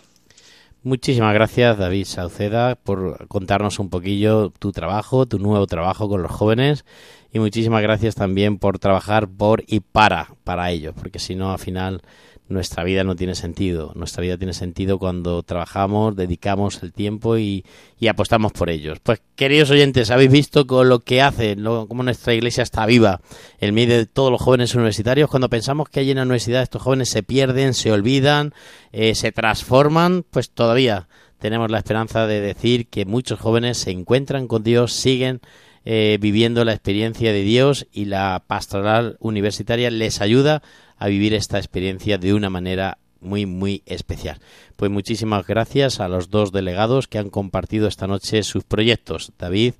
[0.81, 6.31] Muchísimas gracias David Sauceda por contarnos un poquillo tu trabajo, tu nuevo trabajo con los
[6.31, 6.85] jóvenes
[7.33, 11.59] y muchísimas gracias también por trabajar por y para para ellos, porque si no al
[11.59, 12.01] final
[12.49, 13.91] nuestra vida no tiene sentido.
[13.95, 17.63] Nuestra vida tiene sentido cuando trabajamos, dedicamos el tiempo y,
[18.09, 18.99] apostamos por ellos.
[19.01, 23.21] Pues, queridos oyentes, habéis visto con lo que hacen, cómo nuestra iglesia está viva
[23.59, 25.29] en medio de todos los jóvenes universitarios.
[25.29, 28.53] Cuando pensamos que allí en la universidad estos jóvenes se pierden, se olvidan,
[28.91, 34.47] eh, se transforman, pues todavía tenemos la esperanza de decir que muchos jóvenes se encuentran
[34.47, 35.39] con Dios, siguen
[35.85, 40.61] eh, viviendo la experiencia de Dios y la pastoral universitaria les ayuda
[40.99, 44.39] a vivir esta experiencia de una manera muy, muy especial.
[44.75, 49.73] Pues muchísimas gracias a los dos delegados que han compartido esta noche sus proyectos, David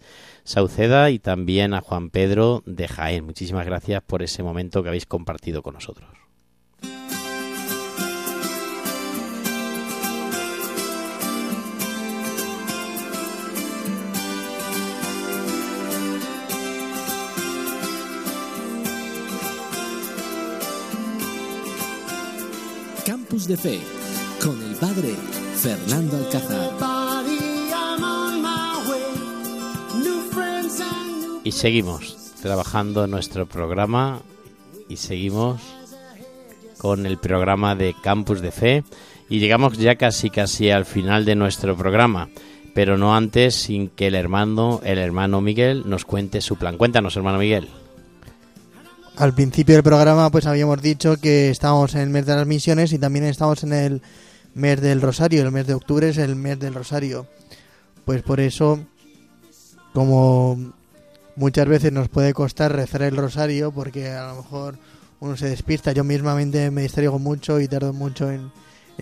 [0.43, 3.25] Sauceda y también a Juan Pedro de Jaén.
[3.25, 6.28] Muchísimas gracias por ese momento que habéis compartido con nosotros.
[23.47, 23.79] De Fe
[24.43, 25.15] con el Padre
[25.55, 26.71] Fernando Alcázar.
[31.43, 34.21] Y seguimos trabajando nuestro programa
[34.89, 35.61] y seguimos
[36.77, 38.83] con el programa de Campus de Fe
[39.29, 42.29] y llegamos ya casi casi al final de nuestro programa,
[42.73, 46.77] pero no antes sin que el hermano, el hermano Miguel nos cuente su plan.
[46.77, 47.69] Cuéntanos, hermano Miguel.
[49.19, 52.93] Al principio del programa pues habíamos dicho que estábamos en el mes de las misiones
[52.93, 54.01] y también estamos en el
[54.53, 55.41] mes del Rosario.
[55.41, 57.27] El mes de octubre es el mes del Rosario.
[58.05, 58.79] Pues por eso,
[59.93, 60.71] como
[61.35, 64.79] muchas veces nos puede costar rezar el Rosario, porque a lo mejor
[65.19, 65.91] uno se despista.
[65.91, 68.53] Yo mismamente me distraigo mucho y tardo mucho en,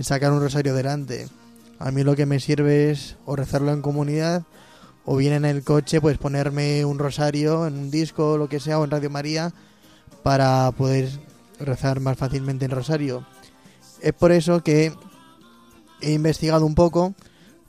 [0.02, 1.28] sacar un Rosario delante.
[1.78, 4.46] A mí lo que me sirve es o rezarlo en comunidad
[5.06, 8.60] o bien en el coche pues ponerme un rosario en un disco o lo que
[8.60, 9.54] sea o en Radio María
[10.24, 11.10] para poder
[11.60, 13.26] rezar más fácilmente el rosario.
[14.02, 14.94] Es por eso que
[16.02, 17.16] he investigado un poco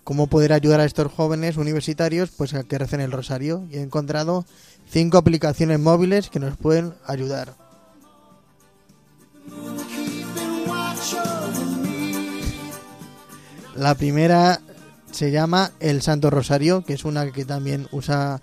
[0.04, 3.82] cómo poder ayudar a estos jóvenes universitarios pues a que recen el rosario y he
[3.82, 4.44] encontrado
[4.88, 7.54] cinco aplicaciones móviles que nos pueden ayudar.
[13.76, 14.60] La primera
[15.12, 18.40] se llama El Santo Rosario, que es una que también usa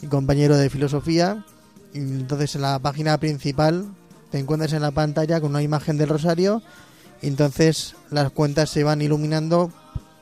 [0.00, 1.44] mi compañero de filosofía
[1.94, 3.86] entonces en la página principal
[4.30, 6.62] te encuentras en la pantalla con una imagen del rosario
[7.22, 9.72] entonces las cuentas se van iluminando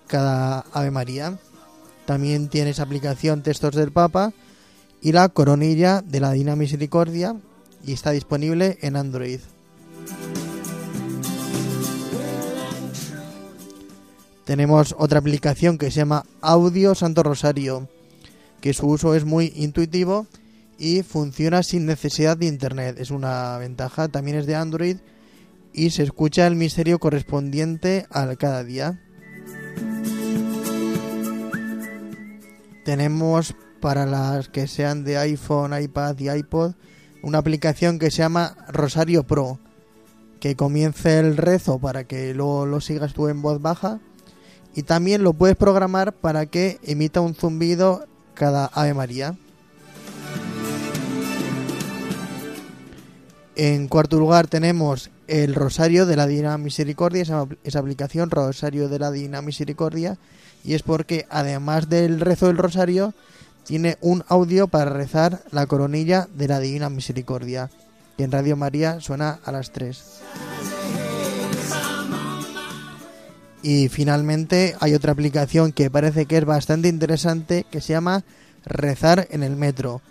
[0.07, 1.39] cada Ave María.
[2.07, 4.33] También tienes aplicación Textos del Papa
[5.03, 7.37] y la coronilla de la Divina Misericordia
[7.85, 9.41] y está disponible en Android.
[14.45, 17.89] Tenemos otra aplicación que se llama Audio Santo Rosario,
[18.61, 20.27] que su uso es muy intuitivo
[20.79, 22.97] y funciona sin necesidad de internet.
[22.99, 24.99] Es una ventaja, también es de Android
[25.73, 29.01] y se escucha el misterio correspondiente al cada día.
[32.85, 36.75] Tenemos para las que sean de iPhone, iPad y iPod
[37.23, 39.59] una aplicación que se llama Rosario Pro,
[40.41, 44.01] que comience el rezo para que luego lo sigas tú en voz baja
[44.75, 49.37] y también lo puedes programar para que emita un zumbido cada Ave María.
[53.57, 58.99] En cuarto lugar tenemos el Rosario de la Divina Misericordia, esa, esa, aplicación Rosario de
[58.99, 60.19] la Divina Misericordia,
[60.63, 63.15] y es porque además del rezo del Rosario,
[63.65, 67.71] tiene un audio para rezar la coronilla de la Divina Misericordia,
[68.19, 70.05] que en Radio María suena a las 3.
[73.63, 78.23] Y finalmente hay otra aplicación que parece que es bastante interesante, que se llama
[78.67, 80.03] Rezar en el Metro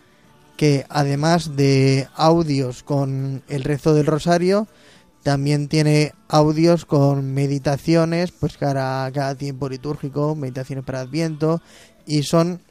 [0.58, 4.68] que además de audios con el rezo del rosario,
[5.26, 11.64] También tiene audios con meditaciones, pues cada, cada tiempo litúrgico, meditaciones para Adviento,
[12.06, 12.62] y son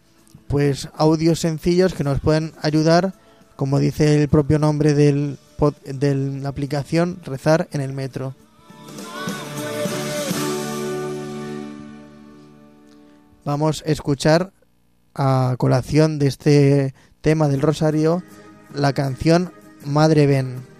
[0.47, 3.13] pues audios sencillos que nos pueden ayudar,
[3.57, 5.37] como dice el propio nombre del,
[5.85, 8.37] de la aplicación, rezar en el metro.
[13.45, 14.53] Vamos a escuchar
[15.13, 16.95] a colación de este
[17.25, 18.23] tema del rosario
[18.75, 19.51] la canción
[19.87, 20.74] Madre Ven.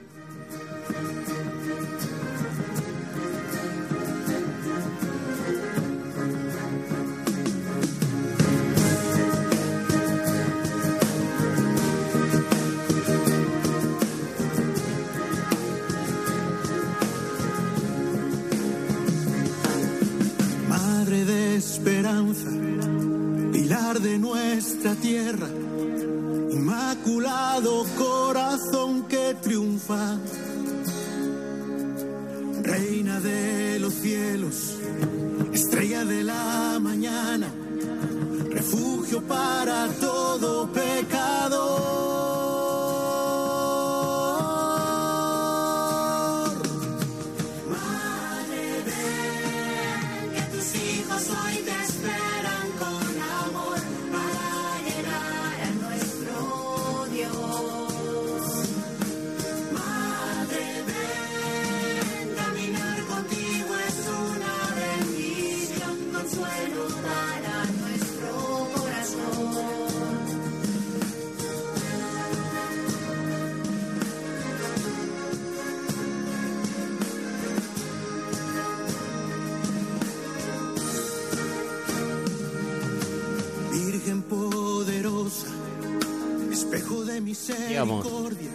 [87.47, 88.51] Misericordia,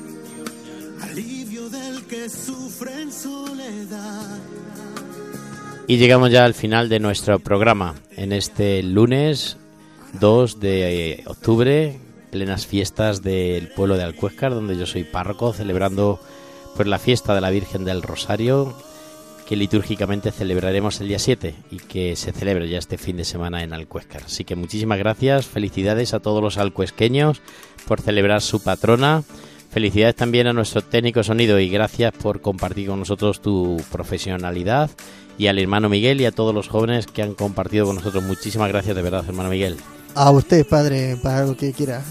[1.03, 4.39] alivio del que sufre en soledad.
[5.87, 7.95] Y llegamos ya al final de nuestro programa.
[8.15, 9.57] En este lunes
[10.19, 11.99] 2 de octubre,
[12.31, 16.19] plenas fiestas del pueblo de Alcuéscar, donde yo soy párroco, celebrando
[16.75, 18.75] pues la fiesta de la Virgen del Rosario,
[19.49, 23.63] que litúrgicamente celebraremos el día 7 y que se celebra ya este fin de semana
[23.63, 24.21] en Alcuéscar.
[24.25, 27.41] Así que muchísimas gracias, felicidades a todos los alcuesqueños
[27.87, 29.23] por celebrar su patrona.
[29.71, 34.91] Felicidades también a nuestro técnico sonido y gracias por compartir con nosotros tu profesionalidad
[35.39, 38.23] y al hermano Miguel y a todos los jóvenes que han compartido con nosotros.
[38.23, 39.77] Muchísimas gracias de verdad, hermano Miguel.
[40.13, 42.03] A usted, padre, para lo que quiera.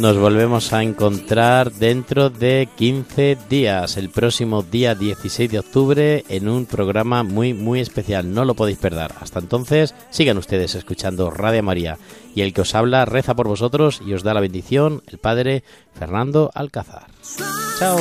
[0.00, 6.48] Nos volvemos a encontrar dentro de 15 días, el próximo día 16 de octubre, en
[6.48, 8.32] un programa muy, muy especial.
[8.32, 9.12] No lo podéis perder.
[9.20, 11.98] Hasta entonces, sigan ustedes escuchando Radio María.
[12.34, 15.64] Y el que os habla reza por vosotros y os da la bendición, el Padre
[15.92, 17.08] Fernando Alcázar.
[17.78, 17.98] Chao.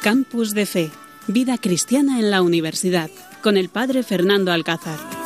[0.00, 0.90] Campus de Fe,
[1.26, 3.10] vida cristiana en la universidad,
[3.42, 5.23] con el Padre Fernando Alcázar.